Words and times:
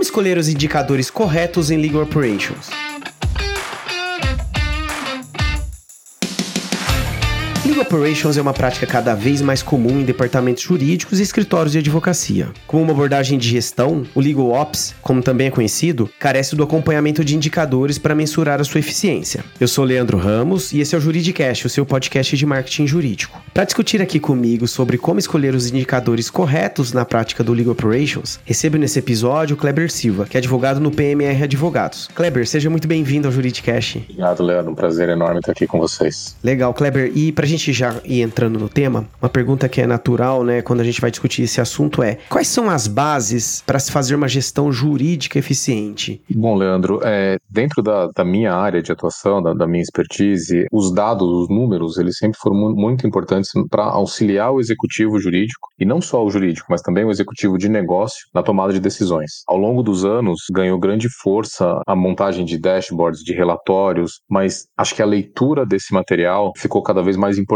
Como 0.00 0.06
escolher 0.06 0.38
os 0.38 0.48
indicadores 0.48 1.10
corretos 1.10 1.70
em 1.70 1.76
Legal 1.76 2.04
Operations? 2.04 2.70
Legal 7.70 7.84
Operations 7.84 8.36
é 8.36 8.42
uma 8.42 8.52
prática 8.52 8.84
cada 8.84 9.14
vez 9.14 9.40
mais 9.40 9.62
comum 9.62 10.00
em 10.00 10.04
departamentos 10.04 10.64
jurídicos 10.64 11.20
e 11.20 11.22
escritórios 11.22 11.70
de 11.70 11.78
advocacia. 11.78 12.48
Como 12.66 12.82
uma 12.82 12.92
abordagem 12.92 13.38
de 13.38 13.48
gestão, 13.48 14.04
o 14.12 14.20
Legal 14.20 14.50
Ops, 14.50 14.92
como 15.00 15.22
também 15.22 15.46
é 15.46 15.50
conhecido, 15.52 16.10
carece 16.18 16.56
do 16.56 16.64
acompanhamento 16.64 17.24
de 17.24 17.36
indicadores 17.36 17.96
para 17.96 18.12
mensurar 18.12 18.60
a 18.60 18.64
sua 18.64 18.80
eficiência. 18.80 19.44
Eu 19.60 19.68
sou 19.68 19.84
Leandro 19.84 20.18
Ramos 20.18 20.72
e 20.72 20.80
esse 20.80 20.96
é 20.96 20.98
o 20.98 21.00
Juridicast, 21.00 21.64
o 21.64 21.70
seu 21.70 21.86
podcast 21.86 22.36
de 22.36 22.44
marketing 22.44 22.88
jurídico. 22.88 23.40
Para 23.54 23.62
discutir 23.62 24.02
aqui 24.02 24.18
comigo 24.18 24.66
sobre 24.66 24.98
como 24.98 25.20
escolher 25.20 25.54
os 25.54 25.70
indicadores 25.70 26.28
corretos 26.28 26.92
na 26.92 27.04
prática 27.04 27.44
do 27.44 27.52
Legal 27.52 27.72
Operations, 27.72 28.40
recebo 28.44 28.78
nesse 28.78 28.98
episódio 28.98 29.54
o 29.54 29.56
Kleber 29.56 29.92
Silva, 29.92 30.26
que 30.26 30.36
é 30.36 30.38
advogado 30.38 30.80
no 30.80 30.90
PMR 30.90 31.44
Advogados. 31.44 32.08
Kleber, 32.16 32.48
seja 32.48 32.68
muito 32.68 32.88
bem-vindo 32.88 33.28
ao 33.28 33.32
Juridicast. 33.32 33.98
Obrigado, 34.08 34.42
Leandro. 34.42 34.72
Um 34.72 34.74
prazer 34.74 35.08
enorme 35.08 35.38
estar 35.38 35.52
aqui 35.52 35.68
com 35.68 35.78
vocês. 35.78 36.36
Legal, 36.42 36.74
Kleber. 36.74 37.12
E 37.14 37.30
pra 37.30 37.46
gente 37.46 37.59
gente 37.60 37.72
já 37.72 38.00
ir 38.04 38.22
entrando 38.22 38.58
no 38.58 38.68
tema, 38.68 39.06
uma 39.20 39.28
pergunta 39.28 39.68
que 39.68 39.80
é 39.80 39.86
natural, 39.86 40.42
né, 40.42 40.62
quando 40.62 40.80
a 40.80 40.84
gente 40.84 41.00
vai 41.00 41.10
discutir 41.10 41.42
esse 41.42 41.60
assunto 41.60 42.02
é: 42.02 42.18
quais 42.28 42.48
são 42.48 42.70
as 42.70 42.86
bases 42.86 43.62
para 43.66 43.78
se 43.78 43.92
fazer 43.92 44.14
uma 44.14 44.28
gestão 44.28 44.72
jurídica 44.72 45.38
eficiente? 45.38 46.22
Bom, 46.30 46.56
Leandro, 46.56 47.00
é, 47.04 47.36
dentro 47.48 47.82
da, 47.82 48.08
da, 48.08 48.24
minha 48.24 48.54
área 48.54 48.82
de 48.82 48.90
atuação, 48.90 49.42
da, 49.42 49.52
da, 49.52 49.66
minha 49.66 49.82
expertise, 49.82 50.66
os 50.72 50.92
dados, 50.92 51.28
os 51.28 51.48
números, 51.48 51.98
eles 51.98 52.16
sempre 52.16 52.38
foram 52.40 52.56
muito 52.74 53.06
importantes 53.06 53.50
para 53.70 53.84
auxiliar 53.84 54.52
o 54.52 54.60
executivo 54.60 55.18
jurídico, 55.18 55.68
e 55.78 55.84
não 55.84 56.00
só 56.00 56.24
o 56.24 56.30
jurídico, 56.30 56.66
mas 56.70 56.80
também 56.80 57.04
o 57.04 57.10
executivo 57.10 57.58
de 57.58 57.68
negócio 57.68 58.26
na 58.34 58.42
tomada 58.42 58.72
de 58.72 58.80
decisões. 58.80 59.42
Ao 59.46 59.56
longo 59.56 59.82
dos 59.82 60.04
anos, 60.04 60.44
ganhou 60.50 60.78
grande 60.78 61.08
força 61.08 61.80
a 61.86 61.94
montagem 61.94 62.44
de 62.44 62.58
dashboards, 62.58 63.20
de 63.22 63.34
relatórios, 63.34 64.20
mas 64.28 64.64
acho 64.76 64.94
que 64.94 65.02
a 65.02 65.06
leitura 65.06 65.66
desse 65.66 65.92
material 65.92 66.52
ficou 66.56 66.82
cada 66.82 67.02
vez 67.02 67.16
mais 67.16 67.36
importante, 67.38 67.49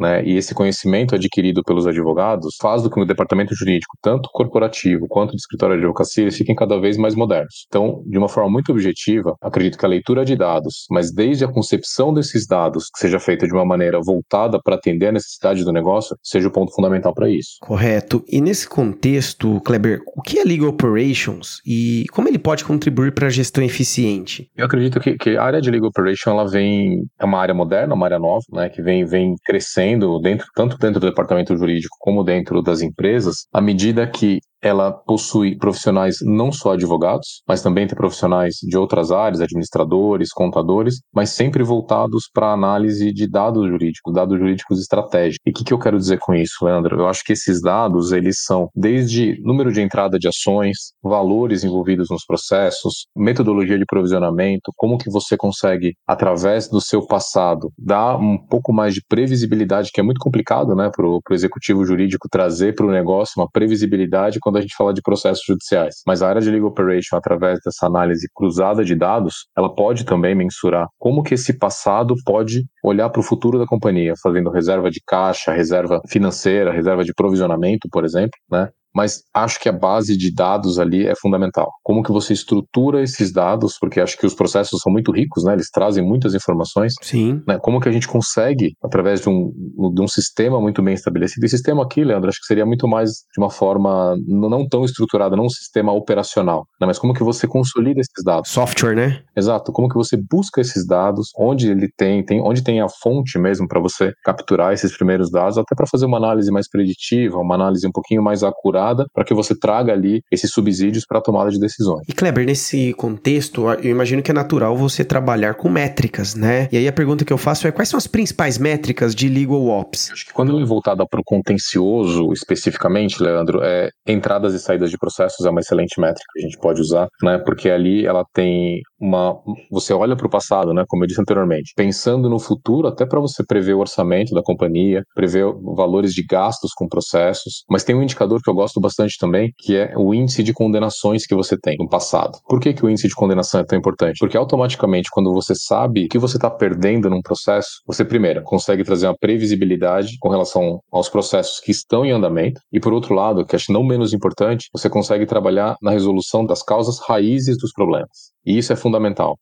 né? 0.00 0.24
E 0.24 0.36
esse 0.36 0.54
conhecimento 0.54 1.14
adquirido 1.14 1.62
pelos 1.62 1.86
advogados 1.86 2.56
faz 2.60 2.82
do 2.82 2.90
que 2.90 3.00
o 3.00 3.04
departamento 3.04 3.54
jurídico, 3.54 3.96
tanto 4.02 4.28
corporativo 4.32 5.06
quanto 5.08 5.30
de 5.30 5.36
escritório 5.36 5.76
de 5.76 5.82
advocacia, 5.82 6.30
fiquem 6.30 6.54
cada 6.54 6.78
vez 6.80 6.96
mais 6.96 7.14
modernos. 7.14 7.66
Então, 7.68 8.02
de 8.06 8.18
uma 8.18 8.28
forma 8.28 8.50
muito 8.50 8.72
objetiva, 8.72 9.34
acredito 9.42 9.78
que 9.78 9.84
a 9.84 9.88
leitura 9.88 10.24
de 10.24 10.36
dados, 10.36 10.86
mas 10.90 11.12
desde 11.12 11.44
a 11.44 11.52
concepção 11.52 12.12
desses 12.12 12.46
dados, 12.46 12.90
que 12.90 12.98
seja 12.98 13.18
feita 13.18 13.46
de 13.46 13.52
uma 13.52 13.64
maneira 13.64 13.98
voltada 14.00 14.58
para 14.62 14.76
atender 14.76 15.08
a 15.08 15.12
necessidade 15.12 15.64
do 15.64 15.72
negócio, 15.72 16.16
seja 16.22 16.48
o 16.48 16.52
ponto 16.52 16.74
fundamental 16.74 17.14
para 17.14 17.28
isso. 17.28 17.56
Correto. 17.60 18.24
E 18.28 18.40
nesse 18.40 18.68
contexto, 18.68 19.60
Kleber, 19.60 20.00
o 20.16 20.22
que 20.22 20.38
é 20.38 20.44
Legal 20.44 20.68
Operations 20.68 21.60
e 21.66 22.04
como 22.12 22.28
ele 22.28 22.38
pode 22.38 22.64
contribuir 22.64 23.12
para 23.12 23.26
a 23.26 23.30
gestão 23.30 23.62
eficiente? 23.64 24.50
Eu 24.56 24.66
acredito 24.66 25.00
que, 25.00 25.16
que, 25.16 25.36
a 25.36 25.42
área 25.42 25.60
de 25.60 25.70
Legal 25.70 25.88
Operation 25.88 26.30
ela 26.30 26.48
vem 26.48 27.04
é 27.18 27.24
uma 27.24 27.38
área 27.38 27.54
moderna, 27.54 27.94
uma 27.94 28.06
área 28.06 28.18
nova, 28.18 28.44
né, 28.52 28.68
que 28.68 28.82
vem, 28.82 29.04
vem 29.04 29.34
crescendo 29.42 30.18
dentro, 30.20 30.46
tanto 30.54 30.76
dentro 30.78 31.00
do 31.00 31.08
departamento 31.08 31.56
jurídico 31.56 31.96
como 31.98 32.24
dentro 32.24 32.62
das 32.62 32.80
empresas, 32.82 33.46
à 33.52 33.60
medida 33.60 34.06
que 34.06 34.40
ela 34.62 34.92
possui 34.92 35.56
profissionais 35.56 36.16
não 36.22 36.50
só 36.52 36.72
advogados, 36.72 37.42
mas 37.46 37.62
também 37.62 37.86
tem 37.86 37.96
profissionais 37.96 38.56
de 38.62 38.76
outras 38.76 39.10
áreas, 39.10 39.40
administradores, 39.40 40.30
contadores, 40.30 41.00
mas 41.14 41.30
sempre 41.30 41.62
voltados 41.62 42.24
para 42.32 42.48
a 42.48 42.52
análise 42.52 43.12
de 43.12 43.28
dados 43.28 43.68
jurídicos, 43.68 44.12
dados 44.14 44.38
jurídicos 44.38 44.80
estratégicos. 44.80 45.38
E 45.46 45.50
o 45.50 45.52
que, 45.52 45.64
que 45.64 45.72
eu 45.72 45.78
quero 45.78 45.98
dizer 45.98 46.18
com 46.18 46.34
isso, 46.34 46.64
Leandro? 46.64 47.00
Eu 47.00 47.08
acho 47.08 47.22
que 47.24 47.32
esses 47.32 47.60
dados, 47.60 48.12
eles 48.12 48.42
são 48.44 48.68
desde 48.74 49.40
número 49.42 49.72
de 49.72 49.80
entrada 49.80 50.18
de 50.18 50.28
ações, 50.28 50.92
valores 51.02 51.64
envolvidos 51.64 52.08
nos 52.10 52.24
processos, 52.24 53.06
metodologia 53.16 53.78
de 53.78 53.84
provisionamento, 53.86 54.72
como 54.76 54.98
que 54.98 55.10
você 55.10 55.36
consegue, 55.36 55.94
através 56.06 56.68
do 56.68 56.80
seu 56.80 57.06
passado, 57.06 57.70
dar 57.78 58.16
um 58.16 58.38
pouco 58.38 58.72
mais 58.72 58.94
de 58.94 59.02
previsibilidade, 59.08 59.90
que 59.92 60.00
é 60.00 60.04
muito 60.04 60.20
complicado, 60.20 60.74
né, 60.74 60.90
para 60.94 61.06
o 61.06 61.20
executivo 61.30 61.84
jurídico 61.84 62.28
trazer 62.30 62.74
para 62.74 62.86
o 62.86 62.90
negócio 62.90 63.34
uma 63.36 63.48
previsibilidade 63.50 64.38
quando 64.48 64.56
a 64.56 64.60
gente 64.62 64.74
fala 64.74 64.94
de 64.94 65.02
processos 65.02 65.44
judiciais. 65.46 65.96
Mas 66.06 66.22
a 66.22 66.28
área 66.28 66.40
de 66.40 66.50
legal 66.50 66.68
operation, 66.68 67.16
através 67.16 67.58
dessa 67.64 67.86
análise 67.86 68.26
cruzada 68.34 68.82
de 68.82 68.94
dados, 68.94 69.46
ela 69.56 69.74
pode 69.74 70.04
também 70.04 70.34
mensurar 70.34 70.88
como 70.98 71.22
que 71.22 71.34
esse 71.34 71.58
passado 71.58 72.14
pode 72.24 72.64
olhar 72.82 73.10
para 73.10 73.20
o 73.20 73.22
futuro 73.22 73.58
da 73.58 73.66
companhia, 73.66 74.14
fazendo 74.22 74.50
reserva 74.50 74.90
de 74.90 75.00
caixa, 75.06 75.52
reserva 75.52 76.00
financeira, 76.08 76.72
reserva 76.72 77.04
de 77.04 77.12
provisionamento, 77.14 77.88
por 77.90 78.04
exemplo, 78.04 78.38
né? 78.50 78.70
Mas 78.98 79.22
acho 79.32 79.60
que 79.60 79.68
a 79.68 79.72
base 79.72 80.16
de 80.16 80.34
dados 80.34 80.76
ali 80.76 81.06
é 81.06 81.14
fundamental. 81.14 81.70
Como 81.84 82.02
que 82.02 82.10
você 82.10 82.32
estrutura 82.32 83.00
esses 83.00 83.32
dados, 83.32 83.76
porque 83.78 84.00
acho 84.00 84.18
que 84.18 84.26
os 84.26 84.34
processos 84.34 84.80
são 84.82 84.92
muito 84.92 85.12
ricos, 85.12 85.44
né? 85.44 85.52
Eles 85.52 85.70
trazem 85.70 86.04
muitas 86.04 86.34
informações. 86.34 86.94
Sim. 87.00 87.40
Né? 87.46 87.60
Como 87.60 87.80
que 87.80 87.88
a 87.88 87.92
gente 87.92 88.08
consegue, 88.08 88.72
através 88.82 89.20
de 89.20 89.28
um, 89.28 89.52
de 89.94 90.02
um 90.02 90.08
sistema 90.08 90.60
muito 90.60 90.82
bem 90.82 90.94
estabelecido, 90.94 91.46
e 91.46 91.48
sistema 91.48 91.84
aqui, 91.84 92.02
Leandro, 92.02 92.28
acho 92.28 92.40
que 92.40 92.46
seria 92.46 92.66
muito 92.66 92.88
mais 92.88 93.10
de 93.10 93.38
uma 93.38 93.50
forma 93.50 94.16
não 94.26 94.68
tão 94.68 94.84
estruturada, 94.84 95.36
não 95.36 95.44
um 95.44 95.48
sistema 95.48 95.92
operacional, 95.92 96.66
né? 96.80 96.86
mas 96.88 96.98
como 96.98 97.14
que 97.14 97.22
você 97.22 97.46
consolida 97.46 98.00
esses 98.00 98.24
dados? 98.24 98.50
Software, 98.50 98.96
né? 98.96 99.22
Exato. 99.36 99.70
Como 99.70 99.88
que 99.88 99.94
você 99.94 100.16
busca 100.16 100.60
esses 100.60 100.84
dados, 100.84 101.28
onde 101.38 101.70
ele 101.70 101.88
tem, 101.96 102.24
tem 102.24 102.40
onde 102.40 102.64
tem 102.64 102.80
a 102.80 102.88
fonte 102.88 103.38
mesmo 103.38 103.68
para 103.68 103.78
você 103.78 104.12
capturar 104.24 104.72
esses 104.72 104.96
primeiros 104.96 105.30
dados, 105.30 105.56
até 105.56 105.76
para 105.76 105.86
fazer 105.86 106.06
uma 106.06 106.16
análise 106.16 106.50
mais 106.50 106.68
preditiva, 106.68 107.38
uma 107.38 107.54
análise 107.54 107.86
um 107.86 107.92
pouquinho 107.92 108.24
mais 108.24 108.42
acurada 108.42 108.87
para 109.12 109.24
que 109.24 109.34
você 109.34 109.54
traga 109.58 109.92
ali 109.92 110.22
esses 110.30 110.50
subsídios 110.50 111.04
para 111.06 111.18
a 111.18 111.22
tomada 111.22 111.50
de 111.50 111.58
decisões. 111.58 112.02
E 112.08 112.12
Kleber, 112.12 112.46
nesse 112.46 112.92
contexto, 112.94 113.68
eu 113.82 113.90
imagino 113.90 114.22
que 114.22 114.30
é 114.30 114.34
natural 114.34 114.76
você 114.76 115.04
trabalhar 115.04 115.54
com 115.54 115.68
métricas, 115.68 116.34
né? 116.34 116.68
E 116.72 116.76
aí 116.76 116.88
a 116.88 116.92
pergunta 116.92 117.24
que 117.24 117.32
eu 117.32 117.38
faço 117.38 117.66
é 117.66 117.72
quais 117.72 117.88
são 117.88 117.98
as 117.98 118.06
principais 118.06 118.58
métricas 118.58 119.14
de 119.14 119.28
Legal 119.28 119.66
Ops? 119.66 120.10
Acho 120.12 120.26
que 120.26 120.32
quando 120.32 120.52
ela 120.52 120.62
é 120.62 120.64
voltada 120.64 121.04
para 121.08 121.20
o 121.20 121.24
contencioso 121.24 122.32
especificamente, 122.32 123.22
Leandro, 123.22 123.60
é 123.62 123.90
entradas 124.06 124.54
e 124.54 124.58
saídas 124.58 124.90
de 124.90 124.98
processos 124.98 125.44
é 125.46 125.50
uma 125.50 125.60
excelente 125.60 126.00
métrica 126.00 126.24
que 126.32 126.40
a 126.40 126.42
gente 126.42 126.58
pode 126.58 126.80
usar, 126.80 127.08
né? 127.22 127.38
Porque 127.38 127.70
ali 127.70 128.06
ela 128.06 128.24
tem 128.32 128.80
uma 129.00 129.38
você 129.70 129.92
olha 129.92 130.16
para 130.16 130.26
o 130.26 130.30
passado, 130.30 130.72
né, 130.72 130.84
como 130.88 131.04
eu 131.04 131.06
disse 131.06 131.20
anteriormente, 131.20 131.72
pensando 131.76 132.28
no 132.28 132.38
futuro 132.38 132.88
até 132.88 133.06
para 133.06 133.20
você 133.20 133.44
prever 133.44 133.74
o 133.74 133.80
orçamento 133.80 134.34
da 134.34 134.42
companhia, 134.42 135.02
prever 135.14 135.46
valores 135.74 136.12
de 136.12 136.22
gastos 136.22 136.72
com 136.74 136.88
processos, 136.88 137.64
mas 137.70 137.84
tem 137.84 137.94
um 137.94 138.02
indicador 138.02 138.40
que 138.42 138.50
eu 138.50 138.54
gosto 138.54 138.80
bastante 138.80 139.16
também, 139.18 139.52
que 139.58 139.76
é 139.76 139.94
o 139.96 140.14
índice 140.14 140.42
de 140.42 140.52
condenações 140.52 141.26
que 141.26 141.34
você 141.34 141.56
tem 141.56 141.76
no 141.78 141.88
passado. 141.88 142.38
Por 142.48 142.60
que, 142.60 142.72
que 142.72 142.84
o 142.84 142.90
índice 142.90 143.08
de 143.08 143.14
condenação 143.14 143.60
é 143.60 143.64
tão 143.64 143.78
importante? 143.78 144.18
Porque 144.18 144.36
automaticamente, 144.36 145.10
quando 145.10 145.32
você 145.32 145.54
sabe 145.54 146.06
o 146.06 146.08
que 146.08 146.18
você 146.18 146.36
está 146.36 146.50
perdendo 146.50 147.08
num 147.10 147.22
processo, 147.22 147.82
você, 147.86 148.04
primeiro, 148.04 148.42
consegue 148.42 148.84
trazer 148.84 149.06
uma 149.06 149.16
previsibilidade 149.18 150.16
com 150.20 150.28
relação 150.28 150.80
aos 150.92 151.08
processos 151.08 151.60
que 151.60 151.70
estão 151.70 152.04
em 152.04 152.12
andamento, 152.12 152.60
e 152.72 152.80
por 152.80 152.92
outro 152.92 153.14
lado, 153.14 153.44
que 153.44 153.56
acho 153.56 153.72
não 153.72 153.84
menos 153.84 154.12
importante, 154.12 154.68
você 154.72 154.88
consegue 154.88 155.26
trabalhar 155.26 155.76
na 155.82 155.90
resolução 155.90 156.44
das 156.44 156.62
causas 156.62 156.98
raízes 157.00 157.56
dos 157.58 157.72
problemas. 157.72 158.32
E 158.44 158.56
isso 158.56 158.72
é 158.72 158.76
fundamental. 158.76 158.87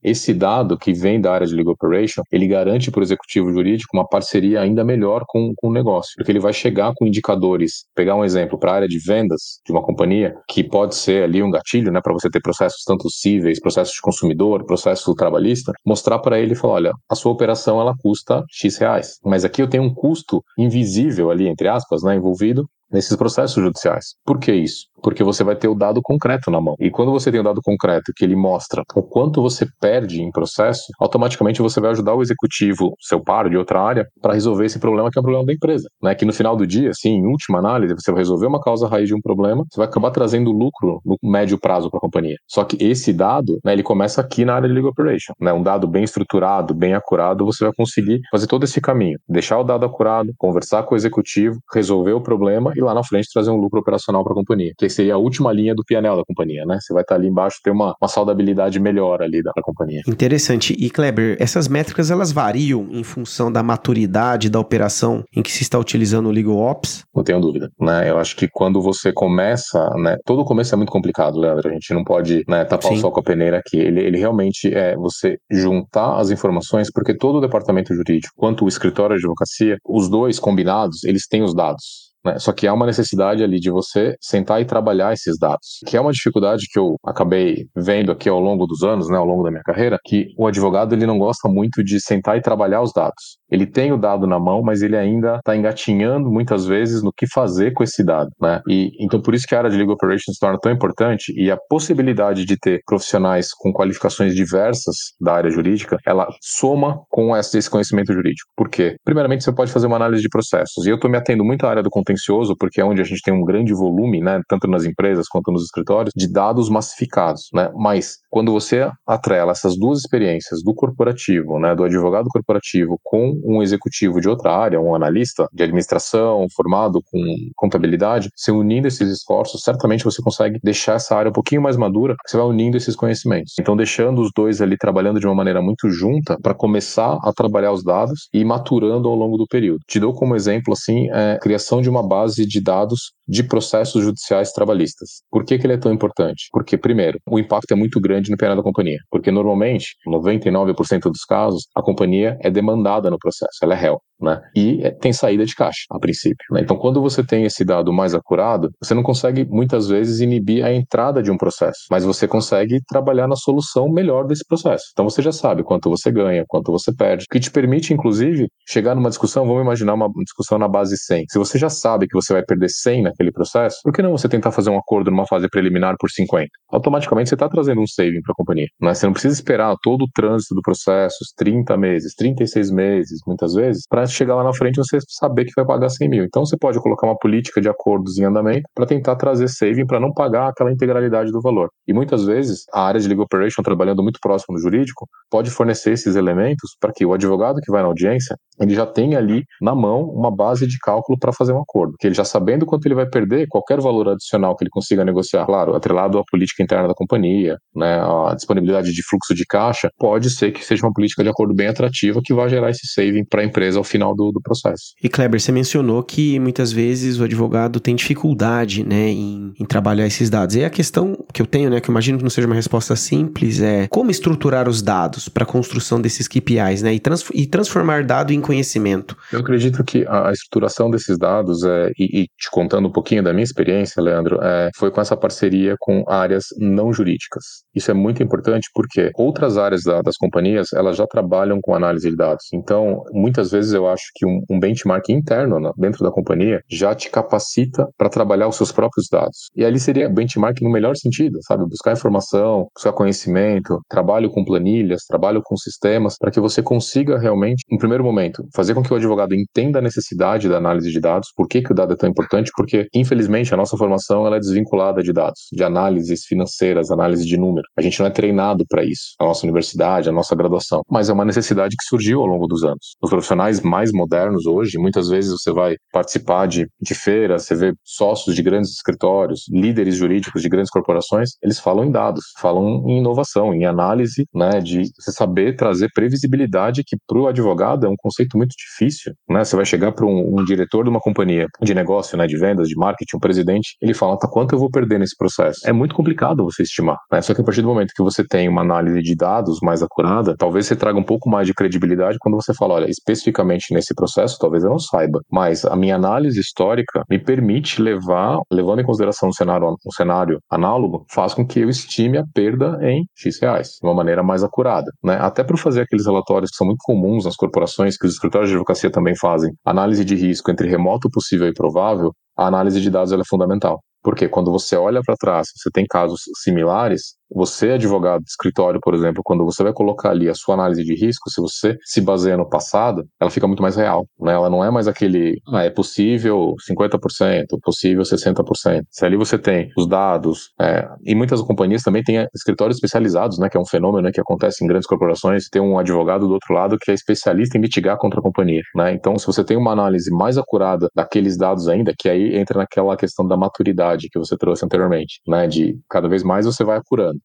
Esse 0.03 0.33
dado 0.33 0.79
que 0.79 0.93
vem 0.93 1.21
da 1.21 1.33
área 1.33 1.47
de 1.47 1.55
legal 1.55 1.75
operation, 1.75 2.23
ele 2.31 2.47
garante 2.47 2.91
para 2.91 3.01
o 3.01 3.03
executivo 3.03 3.53
jurídico 3.53 3.97
uma 3.97 4.07
parceria 4.07 4.61
ainda 4.61 4.85
melhor 4.85 5.25
com, 5.27 5.53
com 5.57 5.69
o 5.69 5.73
negócio, 5.73 6.13
porque 6.17 6.33
ele 6.33 6.41
vai 6.41 6.53
chegar 6.53 6.93
com 6.97 7.07
indicadores. 7.07 7.85
Pegar 7.95 8.15
um 8.15 8.25
exemplo 8.25 8.59
para 8.59 8.73
a 8.73 8.75
área 8.77 8.89
de 8.89 8.99
vendas 8.99 9.61
de 9.65 9.73
uma 9.73 9.83
companhia, 9.83 10.35
que 10.49 10.65
pode 10.65 10.95
ser 10.95 11.25
ali 11.25 11.43
um 11.43 11.51
gatilho, 11.51 11.93
né, 11.93 12.01
para 12.03 12.13
você 12.13 12.29
ter 12.31 12.41
processos 12.41 12.83
tanto 12.85 13.11
cíveis, 13.11 13.61
processos 13.61 13.95
de 13.95 14.01
consumidor, 14.01 14.65
processo 14.65 15.15
trabalhista, 15.15 15.73
mostrar 15.85 16.19
para 16.19 16.39
ele 16.41 16.53
e 16.53 16.57
falar, 16.57 16.75
olha, 16.75 16.93
a 17.11 17.15
sua 17.15 17.33
operação 17.33 17.81
ela 17.81 17.95
custa 18.03 18.43
X 18.51 18.79
reais, 18.79 19.19
mas 19.25 19.45
aqui 19.45 19.63
eu 19.63 19.69
tenho 19.69 19.85
um 19.85 19.95
custo 19.95 20.43
invisível 20.59 21.31
ali, 21.31 21.49
entre 21.49 21.69
aspas, 21.69 22.03
né, 22.03 22.17
envolvido, 22.17 22.67
nesses 22.91 23.17
processos 23.17 23.63
judiciais. 23.63 24.15
Por 24.25 24.39
que 24.39 24.53
isso? 24.53 24.87
Porque 25.03 25.23
você 25.23 25.45
vai 25.45 25.57
ter 25.57 25.69
o 25.69 25.75
dado 25.75 26.01
concreto 26.03 26.51
na 26.51 26.61
mão. 26.61 26.75
E 26.79 26.91
quando 26.91 27.13
você 27.13 27.31
tem 27.31 27.41
o 27.41 27.45
dado 27.45 27.61
concreto 27.63 28.13
que 28.15 28.25
ele 28.25 28.37
mostra 28.37 28.83
o 28.95 29.03
quanto 29.03 29.43
você 29.43 29.67
perde 29.81 30.23
em 30.23 30.31
processo, 30.31 30.85
automaticamente 30.99 31.63
você 31.63 31.81
vai 31.81 31.91
ajudar 31.91 32.15
o 32.15 32.23
executivo, 32.23 32.95
seu 33.01 33.21
par 33.21 33.49
de 33.49 33.57
outra 33.57 33.81
área, 33.81 34.07
para 34.21 34.35
resolver 34.35 34.65
esse 34.65 34.79
problema 34.79 35.11
que 35.11 35.19
é 35.19 35.21
o 35.21 35.23
problema 35.23 35.47
da 35.47 35.53
empresa. 35.53 35.89
Né? 36.03 36.15
Que 36.15 36.25
no 36.25 36.33
final 36.33 36.57
do 36.57 36.67
dia, 36.67 36.91
assim, 36.91 37.11
em 37.11 37.27
última 37.27 37.59
análise, 37.59 37.95
você 37.95 38.11
vai 38.11 38.21
resolver 38.21 38.47
uma 38.47 38.61
causa 38.61 38.89
raiz 38.89 39.09
de 39.09 39.15
um 39.15 39.21
problema, 39.21 39.65
você 39.71 39.79
vai 39.79 39.87
acabar 39.87 40.11
trazendo 40.11 40.51
lucro 40.51 41.01
no 41.05 41.17
médio 41.23 41.59
prazo 41.59 41.91
para 41.91 41.99
a 41.99 42.01
companhia. 42.01 42.37
Só 42.49 42.65
que 42.65 42.77
esse 42.83 43.13
dado, 43.13 43.59
né, 43.65 43.73
ele 43.73 43.83
começa 43.83 44.21
aqui 44.21 44.45
na 44.45 44.55
área 44.55 44.69
de 44.69 44.75
legal 44.75 44.91
operation. 44.91 45.33
Né? 45.41 45.53
Um 45.53 45.63
dado 45.63 45.87
bem 45.87 46.05
estruturado, 46.05 46.75
bem 46.75 46.95
acurado, 46.95 47.45
você 47.45 47.65
vai 47.65 47.73
conseguir 47.75 48.21
fazer 48.31 48.47
todo 48.47 48.65
esse 48.65 48.81
caminho. 48.81 49.19
Deixar 49.29 49.59
o 49.59 49.65
dado 49.65 49.85
acurado, 49.85 50.33
conversar 50.39 50.83
com 50.85 50.95
o 50.95 50.97
executivo, 50.97 51.59
resolver 51.73 52.13
o 52.13 52.21
problema 52.21 52.73
e 52.77 52.81
lá 52.81 52.95
na 52.95 53.05
frente 53.05 53.29
trazer 53.33 53.51
um 53.51 53.57
lucro 53.57 53.81
operacional 53.81 54.23
para 54.25 54.33
a 54.33 54.37
companhia, 54.37 54.73
que 54.87 54.93
seria 54.93 55.15
a 55.15 55.19
última 55.19 55.53
linha 55.53 55.75
do 55.75 55.85
PNL 55.85 56.17
da 56.17 56.25
companhia, 56.25 56.65
né? 56.65 56.79
Você 56.81 56.93
vai 56.93 57.03
estar 57.03 57.15
ali 57.15 57.29
embaixo 57.29 57.59
ter 57.63 57.71
uma, 57.71 57.95
uma 58.01 58.09
saudabilidade 58.09 58.79
melhor 58.81 59.23
ali 59.23 59.43
da, 59.43 59.53
da 59.55 59.63
companhia. 59.63 60.03
Interessante. 60.07 60.75
E 60.79 60.91
Kleber, 60.91 61.37
essas 61.41 61.69
métricas 61.69 62.11
elas 62.11 62.33
variam 62.33 62.89
em 62.91 63.03
função 63.03 63.51
da 63.51 63.63
maturidade 63.63 64.49
da 64.49 64.61
operação 64.61 65.25
em 65.35 65.43
que 65.43 65.53
se 65.53 65.63
está 65.63 65.79
utilizando 65.79 66.27
o 66.27 66.31
Legal 66.33 66.57
Ops? 66.57 67.05
Não 67.15 67.23
tenho 67.23 67.41
dúvida, 67.41 67.71
né? 67.81 68.11
Eu 68.11 68.19
acho 68.19 68.37
que 68.37 68.49
quando 68.49 68.81
você 68.81 69.13
começa, 69.13 69.91
né? 69.97 70.17
Todo 70.25 70.45
começo 70.45 70.75
é 70.75 70.77
muito 70.77 70.93
complicado, 70.93 71.39
Leandro. 71.39 71.69
A 71.69 71.73
gente 71.73 71.93
não 71.93 72.05
pode 72.05 72.45
né, 72.49 72.65
tapar 72.65 72.93
Sim. 72.93 72.99
o 72.99 73.01
sol 73.01 73.13
com 73.13 73.21
a 73.21 73.25
peneira 73.25 73.59
aqui. 73.59 73.79
Ele, 73.79 74.01
ele 74.01 74.19
realmente 74.19 74.73
é 74.73 74.97
você 74.97 75.39
juntar 75.51 76.19
as 76.19 76.31
informações, 76.31 76.91
porque 76.93 77.17
todo 77.17 77.39
o 77.39 77.41
departamento 77.41 77.95
jurídico, 77.95 78.35
quanto 78.37 78.65
o 78.65 78.69
escritório 78.69 79.17
de 79.17 79.25
advocacia, 79.25 79.79
os 79.85 80.09
dois 80.09 80.39
combinados, 80.39 81.05
eles 81.05 81.27
têm 81.27 81.43
os 81.43 81.55
dados. 81.55 82.15
Né? 82.27 82.41
Só 82.41 82.53
que 82.53 82.67
há 82.67 82.75
uma 82.75 82.87
necessidade 82.87 83.45
ali 83.45 83.61
de 83.61 83.71
você 83.71 84.17
sentar 84.21 84.61
e 84.61 84.65
trabalhar 84.65 85.13
esses 85.13 85.39
dados, 85.39 85.79
que 85.87 85.97
é 85.97 86.01
uma 86.01 86.11
dificuldade 86.11 86.67
que 86.69 86.79
eu 86.79 86.97
acabei 87.07 87.67
vendo 87.77 88.11
aqui 88.11 88.29
ao 88.29 88.41
longo 88.41 88.67
dos 88.67 88.83
anos, 88.83 89.09
né, 89.09 89.17
ao 89.17 89.25
longo 89.25 89.45
da 89.45 89.51
minha 89.51 89.63
carreira, 89.63 89.97
que 90.05 90.27
o 90.37 90.47
advogado 90.47 90.93
ele 90.93 91.07
não 91.07 91.19
gosta 91.19 91.49
muito 91.49 91.85
de 91.85 92.01
sentar 92.01 92.37
e 92.37 92.43
trabalhar 92.43 92.83
os 92.83 92.93
dados. 92.93 93.39
Ele 93.49 93.65
tem 93.65 93.93
o 93.93 93.97
dado 93.97 94.27
na 94.27 94.41
mão, 94.41 94.61
mas 94.61 94.83
ele 94.83 94.97
ainda 94.97 95.37
está 95.37 95.57
engatinhando 95.57 96.29
muitas 96.29 96.67
vezes 96.67 97.01
no 97.01 97.13
que 97.13 97.29
fazer 97.33 97.73
com 97.73 97.85
esse 97.85 98.05
dado, 98.05 98.31
né? 98.41 98.61
E 98.69 98.91
então 98.99 99.23
por 99.23 99.35
isso 99.35 99.47
que 99.47 99.55
a 99.55 99.59
área 99.59 99.71
de 99.71 99.77
legal 99.77 99.95
operations 99.95 100.35
se 100.35 100.41
torna 100.41 100.59
tão 100.61 100.73
importante 100.73 101.33
e 101.37 101.49
a 101.49 101.57
possibilidade 101.69 102.45
de 102.45 102.57
ter 102.59 102.81
profissionais 102.85 103.53
com 103.53 103.73
qualificações 103.73 104.35
diversas 104.35 104.97
da 105.21 105.35
área 105.35 105.51
jurídica, 105.51 105.97
ela 106.05 106.27
soma 106.43 106.99
com 107.09 107.37
esse 107.37 107.71
conhecimento 107.71 108.13
jurídico. 108.13 108.51
Por 108.57 108.69
quê? 108.69 108.97
Primeiramente, 109.05 109.45
você 109.45 109.53
pode 109.53 109.71
fazer 109.71 109.87
uma 109.87 109.97
análise 109.97 110.23
de 110.23 110.29
processos. 110.29 110.85
E 110.85 110.91
eu 110.91 110.97
estou 110.97 111.09
me 111.09 111.17
atendo 111.17 111.45
muito 111.45 111.65
à 111.65 111.71
área 111.71 111.83
do 111.83 111.91
conteúdo 111.91 112.16
porque 112.59 112.81
é 112.81 112.85
onde 112.85 113.01
a 113.01 113.05
gente 113.05 113.23
tem 113.23 113.35
um 113.35 113.45
grande 113.45 113.73
volume, 113.73 114.21
né, 114.21 114.41
tanto 114.49 114.69
nas 114.69 114.85
empresas 114.85 115.29
quanto 115.29 115.51
nos 115.51 115.65
escritórios, 115.65 116.13
de 116.17 116.31
dados 116.31 116.69
massificados, 116.69 117.49
né? 117.53 117.71
Mas 117.77 118.19
quando 118.31 118.53
você 118.53 118.91
atrela 119.07 119.53
essas 119.53 119.79
duas 119.79 120.01
experiências 120.01 120.63
do 120.63 120.75
corporativo, 120.75 121.59
né, 121.59 121.75
do 121.75 121.85
advogado 121.85 122.29
corporativo 122.29 122.99
com 123.03 123.41
um 123.45 123.63
executivo 123.63 124.21
de 124.21 124.29
outra 124.29 124.53
área, 124.53 124.81
um 124.81 124.95
analista 124.95 125.49
de 125.53 125.63
administração 125.63 126.47
formado 126.55 127.01
com 127.11 127.19
contabilidade, 127.55 128.31
se 128.37 128.51
unindo 128.51 128.89
esses 128.89 129.11
esforços, 129.11 129.63
certamente 129.63 130.05
você 130.05 130.23
consegue 130.23 130.59
deixar 130.63 130.95
essa 130.95 131.17
área 131.17 131.31
um 131.31 131.33
pouquinho 131.33 131.63
mais 131.63 131.77
madura, 131.77 132.15
você 132.27 132.37
vai 132.37 132.47
unindo 132.47 132.77
esses 132.77 132.97
conhecimentos. 132.97 133.55
Então, 133.59 133.77
deixando 133.77 134.21
os 134.21 134.31
dois 134.35 134.61
ali 134.61 134.77
trabalhando 134.77 135.21
de 135.21 135.27
uma 135.27 135.35
maneira 135.35 135.61
muito 135.63 135.89
junta 135.91 136.37
para 136.43 136.55
começar 136.55 137.19
a 137.23 137.33
trabalhar 137.33 137.73
os 137.73 137.83
dados 137.83 138.29
e 138.33 138.45
maturando 138.45 139.09
ao 139.09 139.15
longo 139.15 139.37
do 139.37 139.47
período. 139.47 139.81
Te 139.87 140.01
dou 140.01 140.13
como 140.13 140.35
exemplo 140.35 140.73
assim, 140.73 141.09
é, 141.11 141.33
a 141.33 141.39
criação 141.39 141.81
de 141.81 141.89
uma 141.89 141.96
base 142.03 142.47
de 142.47 142.61
dados 142.61 143.13
de 143.27 143.43
processos 143.43 144.03
judiciais 144.03 144.53
trabalhistas. 144.53 145.23
Por 145.31 145.45
que, 145.45 145.59
que 145.59 145.67
ele 145.67 145.75
é 145.75 145.79
tão 145.79 145.93
importante? 145.93 146.49
Porque, 146.53 146.77
primeiro, 146.77 147.19
o 147.29 147.39
impacto 147.39 147.73
é 147.73 147.75
muito 147.75 148.01
grande 148.01 148.31
no 148.31 148.37
PNL 148.37 148.57
da 148.57 148.63
companhia. 148.63 148.99
Porque, 149.11 149.31
normalmente, 149.31 149.97
99% 150.07 151.01
dos 151.11 151.25
casos, 151.25 151.67
a 151.75 151.83
companhia 151.83 152.37
é 152.41 152.51
demandada 152.51 153.11
no 153.11 153.19
processo, 153.19 153.59
ela 153.63 153.75
é 153.75 153.77
réu. 153.77 154.01
Né? 154.21 154.41
E 154.57 154.81
é, 154.83 154.91
tem 154.91 155.13
saída 155.13 155.45
de 155.45 155.55
caixa, 155.55 155.85
a 155.91 155.99
princípio. 155.99 156.45
Né? 156.51 156.63
Então, 156.63 156.77
quando 156.77 157.03
você 157.03 157.23
tem 157.23 157.45
esse 157.45 157.65
dado 157.65 157.93
mais 157.93 158.15
acurado, 158.15 158.71
você 158.83 158.95
não 158.95 159.03
consegue, 159.03 159.45
muitas 159.45 159.89
vezes, 159.89 160.21
inibir 160.21 160.65
a 160.65 160.73
entrada 160.73 161.23
de 161.23 161.31
um 161.31 161.37
processo, 161.37 161.81
mas 161.91 162.05
você 162.05 162.27
consegue 162.27 162.81
trabalhar 162.89 163.29
na 163.29 163.37
solução 163.37 163.89
melhor 163.91 164.27
desse 164.27 164.45
processo. 164.47 164.85
Então, 164.93 165.09
você 165.09 165.21
já 165.21 165.33
sabe 165.33 165.63
quanto 165.63 165.91
você 165.91 166.11
ganha, 166.11 166.45
quanto 166.49 166.73
você 166.73 166.95
perde, 166.95 167.25
o 167.25 167.33
que 167.33 167.39
te 167.39 167.51
permite, 167.51 167.93
inclusive, 167.93 168.49
chegar 168.67 168.95
numa 168.95 169.11
discussão, 169.11 169.47
vamos 169.47 169.63
imaginar 169.63 169.95
uma 169.95 170.09
discussão 170.25 170.59
na 170.59 170.69
base 170.69 170.97
100. 170.97 171.27
Se 171.31 171.39
você 171.39 171.59
já 171.59 171.69
sabe 171.69 172.07
que 172.07 172.15
você 172.15 172.33
vai 172.33 172.43
perder 172.43 172.71
100 172.71 173.03
naquele 173.17 173.33
processo, 173.33 173.81
por 173.83 173.93
que 173.93 174.03
não 174.03 174.13
você 174.13 174.29
tentar 174.29 174.53
fazer 174.53 174.71
um 174.71 174.79
acordo 174.79 175.11
numa 175.11 175.27
fase 175.27 175.49
preliminar 175.49 175.97
por 175.99 176.11
50? 176.11 176.49
Automaticamente, 176.71 177.31
você 177.31 177.35
está 177.35 177.49
trazendo 177.49 177.81
um 177.81 177.87
saving 177.87 178.21
para 178.23 178.33
a 178.33 178.37
companhia. 178.37 178.67
Né? 178.81 178.95
Você 178.95 179.07
não 179.07 179.13
precisa 179.13 179.35
esperar 179.35 179.75
todo 179.83 180.03
o 180.03 180.09
trânsito 180.15 180.55
do 180.55 180.61
processo, 180.63 181.19
30 181.37 181.77
meses, 181.77 182.15
36 182.15 182.71
meses, 182.71 183.21
muitas 183.27 183.55
vezes, 183.55 183.85
para 183.89 184.07
chegar 184.07 184.35
lá 184.35 184.45
na 184.45 184.53
frente 184.53 184.77
você 184.77 184.99
saber 185.09 185.47
que 185.47 185.53
vai 185.57 185.65
pagar 185.65 185.89
100 185.89 186.09
mil. 186.09 186.25
Então 186.25 186.45
você 186.45 186.57
pode 186.57 186.79
colocar 186.81 187.07
uma 187.07 187.19
política 187.19 187.61
de 187.61 187.69
acordos 187.69 188.19
em 188.19 188.25
andamento 188.25 188.69
para 188.75 188.87
tentar 188.87 189.17
trazer 189.17 189.49
saving 189.49 189.87
para 189.87 189.99
não 189.99 190.13
pagar 190.13 190.49
aquela 190.49 190.71
integralidade 190.71 191.33
do 191.33 191.41
valor. 191.41 191.71
E 191.87 191.93
muitas 191.93 192.25
vezes 192.25 192.65
a 192.73 192.83
área 192.83 193.01
de 193.01 193.09
legal 193.09 193.25
operation, 193.25 193.63
trabalhando 193.63 194.03
muito 194.03 194.19
próximo 194.21 194.57
do 194.57 194.63
jurídico, 194.63 195.07
pode 195.31 195.51
fornecer 195.51 195.93
esses 195.93 196.17
elementos 196.17 196.77
para 196.81 196.93
que 196.93 197.05
o 197.05 197.13
advogado 197.13 197.61
que 197.61 197.71
vai 197.71 197.83
na 197.83 197.89
audiência 197.89 198.37
ele 198.61 198.75
já 198.75 198.87
tenha 198.87 199.19
ali 199.19 199.45
na 199.61 199.75
mão 199.75 200.03
uma 200.03 200.35
base 200.35 200.67
de 200.67 200.79
cálculo 200.79 201.19
para 201.19 201.33
fazer 201.33 201.53
um 201.53 201.61
acordo. 201.61 201.95
Que 201.99 202.07
ele 202.07 202.15
já 202.15 202.25
sabendo 202.25 202.65
quanto 202.65 202.87
ele 202.87 202.95
vai 202.95 203.06
perder, 203.09 203.47
qualquer 203.49 203.81
valor 203.81 204.09
adicional 204.09 204.57
que 204.57 204.65
ele 204.65 204.71
consiga 204.71 205.05
negociar, 205.05 205.47
claro, 205.47 205.75
atrelado 205.75 206.19
à 206.19 206.25
política 206.25 206.63
interna 206.63 206.89
da 206.89 206.95
companhia, 206.95 207.57
né, 207.75 208.01
a 208.01 208.35
disponibilidade 208.35 208.93
de 208.93 209.03
fluxo 209.03 209.35
de 209.35 209.45
caixa, 209.45 209.91
pode 209.99 210.31
ser 210.31 210.53
que 210.53 210.65
seja 210.65 210.87
uma 210.87 210.93
política 210.93 211.23
de 211.23 211.29
acordo 211.29 211.55
bem 211.55 211.69
atrativa 211.69 212.21
que 212.23 212.35
vai 212.35 212.49
gerar 212.49 212.71
esse 212.71 212.87
saving 212.87 213.25
para 213.25 213.43
a 213.43 213.45
empresa 213.45 213.79
ao 213.79 213.85
final 213.85 214.15
do, 214.15 214.33
do 214.33 214.41
processo. 214.41 214.95
E 215.03 215.09
Kleber, 215.09 215.41
você 215.41 215.53
mencionou 215.53 216.03
que 216.03 216.39
muitas 216.39 216.73
vezes 216.73 217.19
o 217.19 217.25
advogado 217.25 217.81
tem 217.81 217.95
dificuldade, 217.95 218.85
né, 218.85 219.09
em, 219.09 219.53
em 219.59 219.65
trabalhar 219.65 220.07
esses 220.07 220.31
dados. 220.31 220.57
E 220.57 220.65
a 220.65 220.71
questão 220.71 221.17
que 221.33 221.41
eu 221.41 221.47
tenho, 221.47 221.71
né, 221.71 221.81
que 221.81 221.89
eu 221.89 221.93
imagino 221.93 222.19
que 222.19 222.25
não 222.25 222.31
seja 222.31 222.47
uma 222.47 222.55
resposta 222.55 222.95
simples, 222.97 223.61
é 223.61 223.87
como 223.89 224.11
estruturar 224.11 224.69
os 224.69 224.83
dados 224.83 225.29
para 225.29 225.45
a 225.45 225.47
construção 225.47 226.01
desses 226.01 226.29
KPIs, 226.29 226.83
né, 226.83 226.95
e, 226.95 227.01
trans 227.01 227.25
e, 227.33 227.47
transformar 227.47 228.05
dado 228.05 228.33
em 228.33 228.41
conhecimento. 228.41 229.17
Eu 229.33 229.41
acredito 229.41 229.83
que 229.85 230.07
a, 230.07 230.33
estruturação 230.33 230.91
desses 230.91 231.19
dados, 231.19 231.63
é, 231.65 231.91
e, 231.99 232.23
e, 232.23 232.27
te 232.39 232.51
contando 232.51 232.91
pouquinho 232.97 233.23
da 233.23 233.35
minha 233.35 233.45
experiência, 233.45 234.03
Leandro, 234.03 234.43
é, 234.43 234.71
foi 234.75 234.91
com 234.91 235.03
essa 235.03 235.15
parceria 235.15 235.77
com 235.79 236.03
áreas 236.09 236.47
não 236.59 236.91
jurídicas. 236.95 237.45
Isso 237.75 237.91
é 237.91 237.95
muito 237.95 238.23
importante 238.23 238.71
porque 238.73 239.11
outras 239.15 239.59
áreas 239.59 239.83
da, 239.83 240.01
das 240.01 240.17
companhias, 240.17 240.73
elas 240.73 240.97
já 240.97 241.07
trabalham 241.07 241.59
com 241.61 241.75
análise 241.75 242.09
de 242.09 242.17
dados. 242.17 242.47
Então, 242.55 243.03
muitas 243.13 243.51
vezes 243.51 243.75
eu 243.75 243.87
acho 243.87 244.05
que 244.15 244.25
um, 244.25 244.41
um 244.51 244.59
benchmark 244.59 245.11
interno 245.11 245.61
né, 245.61 245.71
dentro 245.77 246.03
da 246.03 246.11
companhia 246.11 246.63
já 246.71 246.95
te 246.95 247.11
capacita 247.11 247.87
para 247.99 248.09
trabalhar 248.09 248.49
os 248.49 248.57
seus 248.57 248.73
próprios 248.73 249.09
dados. 249.13 249.51
E 249.55 249.63
ali 249.63 249.79
seria 249.79 250.09
benchmark 250.09 250.63
no 250.63 250.71
melhor 250.71 250.97
sentido, 250.97 251.39
sabe? 251.43 251.67
Buscar 251.69 251.93
informação, 251.93 252.67
buscar 252.75 252.93
conhecimento, 252.93 253.79
trabalho 253.91 254.31
com 254.31 254.43
planilhas, 254.43 255.03
trabalho 255.07 255.43
com 255.45 255.55
sistemas, 255.55 256.17
para 256.19 256.31
que 256.31 256.41
você 256.41 256.63
consiga 256.63 257.19
realmente, 257.19 257.63
em 257.71 257.77
primeiro 257.77 258.03
momento, 258.03 258.43
fazer 258.55 258.73
com 258.73 258.83
que 258.83 258.93
o 258.93 258.97
advogado 258.97 259.35
entenda 259.35 259.81
a 259.81 259.83
necessidade 259.83 260.49
da 260.49 260.57
análise 260.57 260.91
de 260.91 260.99
dados, 260.99 261.29
por 261.37 261.47
que, 261.47 261.61
que 261.61 261.73
o 261.73 261.75
dado 261.75 261.93
é 261.93 261.97
tão 261.97 262.09
importante, 262.09 262.51
porque, 262.57 262.86
infelizmente, 262.95 263.53
a 263.53 263.57
nossa 263.57 263.77
formação 263.77 264.27
ela 264.27 264.37
é 264.37 264.41
desvinculada 264.41 265.03
de 265.03 265.13
dados, 265.13 265.49
de 265.53 265.63
análises 265.63 266.25
financeiras, 266.25 266.91
análise 266.91 267.25
de 267.25 267.37
número. 267.37 267.67
A 267.77 267.83
gente 267.83 267.99
não 268.01 268.07
é 268.07 268.11
treinado 268.11 268.65
para 268.69 268.85
isso, 268.85 269.15
a 269.21 269.25
nossa 269.25 269.45
universidade, 269.45 270.09
a 270.09 270.13
nossa 270.13 270.35
graduação. 270.35 270.83
Mas 270.91 271.09
é 271.09 271.13
uma 271.13 271.25
necessidade 271.25 271.77
que 271.77 271.87
surgiu 271.87 272.21
ao 272.21 272.27
longo 272.27 272.47
dos 272.47 272.65
anos. 272.65 272.97
Os 273.03 273.11
profissionais 273.11 273.61
mais 273.61 273.93
modernos 273.93 274.47
hoje, 274.47 274.79
muitas 274.79 275.09
vezes 275.09 275.31
você 275.31 275.53
vai 275.53 275.77
participar 275.93 276.47
de, 276.47 276.67
de 276.81 276.95
feiras, 276.95 277.45
você 277.45 277.55
vê 277.55 277.75
sócios 277.85 278.35
de 278.35 278.43
grandes 278.43 278.73
escritórios, 278.73 279.45
líderes 279.51 279.97
jurídicos 279.97 280.43
de 280.43 280.49
grandes 280.49 280.71
corporações, 280.71 281.31
eles 281.43 281.59
falam 281.59 281.85
em 281.85 281.91
dados, 281.91 282.25
falam 282.41 282.85
em 282.87 282.99
inovação, 282.99 283.55
em 283.55 283.65
análise, 283.65 284.27
né, 284.35 284.61
de 284.61 284.83
você 284.99 285.13
saber 285.13 285.57
trazer 285.57 285.89
previsibilidade 285.95 286.83
que 286.85 286.97
para 287.07 287.19
o 287.19 287.27
advogado 287.27 287.87
é 287.87 287.89
um 287.89 287.97
conceito 287.97 288.37
muito 288.37 288.55
difícil, 288.57 289.13
né? 289.29 289.45
Você 289.45 289.57
vai 289.57 289.65
chegar 289.65 289.93
para 289.93 290.07
um, 290.07 290.39
um, 290.39 290.45
diretor 290.45 290.85
de 290.85 290.91
uma 290.91 291.01
companhia 291.01 291.47
de 291.63 291.75
negócio, 291.75 292.17
né, 292.17 292.27
de 292.27 292.37
vendas, 292.37 292.69
de 292.69 292.76
marketing, 292.77 293.17
um 293.17 293.21
presidente, 293.21 293.77
ele 293.81 293.95
fala, 293.95 294.19
tá, 294.19 294.29
quanto 294.29 294.55
eu 294.55 294.59
vou 294.59 294.71
perder 294.71 294.99
nesse 294.99 295.17
processo? 295.17 295.61
É 295.65 295.73
muito 295.73 295.95
complicado 295.95 296.45
você 296.45 296.63
estimar, 296.63 296.97
né? 297.11 297.21
Só 297.21 297.35
que 297.35 297.41
a 297.41 297.45
partir 297.45 297.63
do 297.63 297.69
momento 297.69 297.93
que 297.95 298.03
você 298.03 298.25
tem 298.25 298.49
uma 298.49 298.61
análise 298.61 299.03
de 299.03 299.15
dados 299.15 299.59
mais 299.63 299.83
acurada, 299.83 300.35
talvez 300.39 300.67
você 300.67 300.77
traga 300.77 300.99
um 300.99 301.05
pouco 301.05 301.29
mais 301.29 301.47
de 301.47 301.55
credibilidade 301.55 302.19
quando 302.21 302.35
você 302.35 302.55
fala, 302.55 302.75
olha, 302.75 302.91
especificamente 302.91 303.73
nesse 303.73 303.95
processo, 303.95 304.39
talvez 304.39 304.65
eu 304.65 304.71
não 304.71 304.79
saiba, 304.79 305.21
mas 305.31 305.65
a 305.65 305.77
minha 305.77 305.97
análise 305.97 306.39
histórica 306.39 307.03
me 307.09 307.19
permite 307.19 307.81
levar, 307.81 308.39
levando 308.53 308.81
em 308.81 308.85
consideração 308.85 309.29
um 309.29 309.33
cenário, 309.33 309.69
um 309.69 309.91
cenário 309.91 310.39
análogo, 310.51 311.05
faz 311.11 311.35
com 311.35 311.47
que 311.47 311.61
eu 311.61 311.69
estime 311.69 312.19
a 312.19 312.25
perda 312.35 312.79
em 312.83 313.05
X 313.17 313.41
reais, 313.41 313.69
de 313.81 313.87
uma 313.87 313.95
maneira 313.95 314.23
mais 314.23 314.43
acurada, 314.43 314.91
né? 315.03 315.17
Até 315.21 315.43
para 315.43 315.57
fazer 315.57 315.83
aqueles 315.83 316.07
relatórios 316.07 316.51
que 316.51 316.57
são 316.57 316.67
muito 316.67 316.81
comuns 316.83 317.25
nas 317.25 317.37
corporações, 317.37 317.97
que 317.97 318.07
os 318.07 318.15
escritórios 318.15 318.51
de 318.51 318.57
advocacia 318.57 318.91
também 318.91 319.15
fazem, 319.17 319.53
análise 319.65 320.05
de 320.05 320.15
risco 320.15 320.51
entre 320.51 320.69
remoto, 320.69 321.09
possível 321.11 321.49
e 321.49 321.55
provável, 321.55 322.13
a 322.37 322.47
análise 322.47 322.81
de 322.81 322.91
dados 322.91 323.13
é 323.13 323.25
fundamental. 323.27 323.81
Porque 324.03 324.29
quando 324.29 324.53
você 324.53 324.77
olha 324.77 325.01
para 325.05 325.17
trás, 325.17 325.49
você 325.55 325.69
tem 325.73 325.85
casos 325.89 326.21
similares, 326.43 327.17
você, 327.31 327.71
advogado 327.71 328.23
de 328.23 328.31
escritório, 328.31 328.81
por 328.81 328.95
exemplo, 328.95 329.23
quando 329.25 329.45
você 329.45 329.63
vai 329.63 329.73
colocar 329.73 330.11
ali 330.11 330.29
a 330.29 330.35
sua 330.35 330.55
análise 330.55 330.85
de 330.85 330.95
risco, 330.95 331.31
se 331.31 331.41
você 331.41 331.77
se 331.85 332.01
baseia 332.01 332.37
no 332.37 332.49
passado, 332.49 333.05
ela 333.21 333.31
fica 333.31 333.47
muito 333.47 333.63
mais 333.63 333.77
real, 333.77 334.07
né? 334.21 334.33
Ela 334.33 334.49
não 334.49 334.65
é 334.65 334.71
mais 334.71 334.87
aquele, 334.89 335.41
ah, 335.49 335.65
é 335.65 335.71
possível 335.71 336.55
50%, 336.69 337.45
possível 337.63 338.03
60%. 338.03 338.83
Se 338.91 339.05
ali 339.05 339.17
você 339.17 339.39
tem 339.39 339.71
os 339.77 339.87
dados, 339.87 340.51
é, 340.61 340.89
e 341.05 341.15
muitas 341.15 341.41
companhias 341.43 341.83
também 341.83 342.03
têm 342.03 342.27
escritórios 342.35 342.77
especializados, 342.77 343.39
né? 343.39 343.49
Que 343.49 343.57
é 343.57 343.61
um 343.61 343.67
fenômeno 343.67 344.03
né, 344.03 344.13
que 344.13 344.21
acontece 344.21 344.65
em 344.65 344.67
grandes 344.67 344.87
corporações, 344.87 345.49
tem 345.49 345.61
um 345.61 345.79
advogado 345.79 346.27
do 346.27 346.35
outro 346.35 346.55
lado 346.55 346.79
que 346.79 346.91
é 346.91 346.95
especialista 346.95 347.59
em 347.59 347.61
mitigar 347.61 347.97
contra 347.99 348.21
a 348.21 348.23
companhia, 348.23 348.63
né? 348.75 348.93
Então, 348.93 349.19
se 349.19 349.27
você 349.27 349.45
tem 349.45 349.57
uma 349.57 349.73
análise 349.73 350.11
mais 350.11 350.39
acurada 350.39 350.89
daqueles 350.95 351.37
dados 351.37 351.69
ainda, 351.69 351.93
que 351.97 352.09
aí 352.09 352.37
entra 352.37 352.59
naquela 352.59 352.97
questão 352.97 353.27
da 353.27 353.37
maturidade 353.37 354.09
que 354.11 354.19
você 354.19 354.37
trouxe 354.37 354.65
anteriormente, 354.65 355.21
né? 355.27 355.47
De 355.47 355.77
cada 355.91 356.09
vez 356.09 356.23
mais 356.23 356.47
você 356.47 356.65
vai 356.65 356.77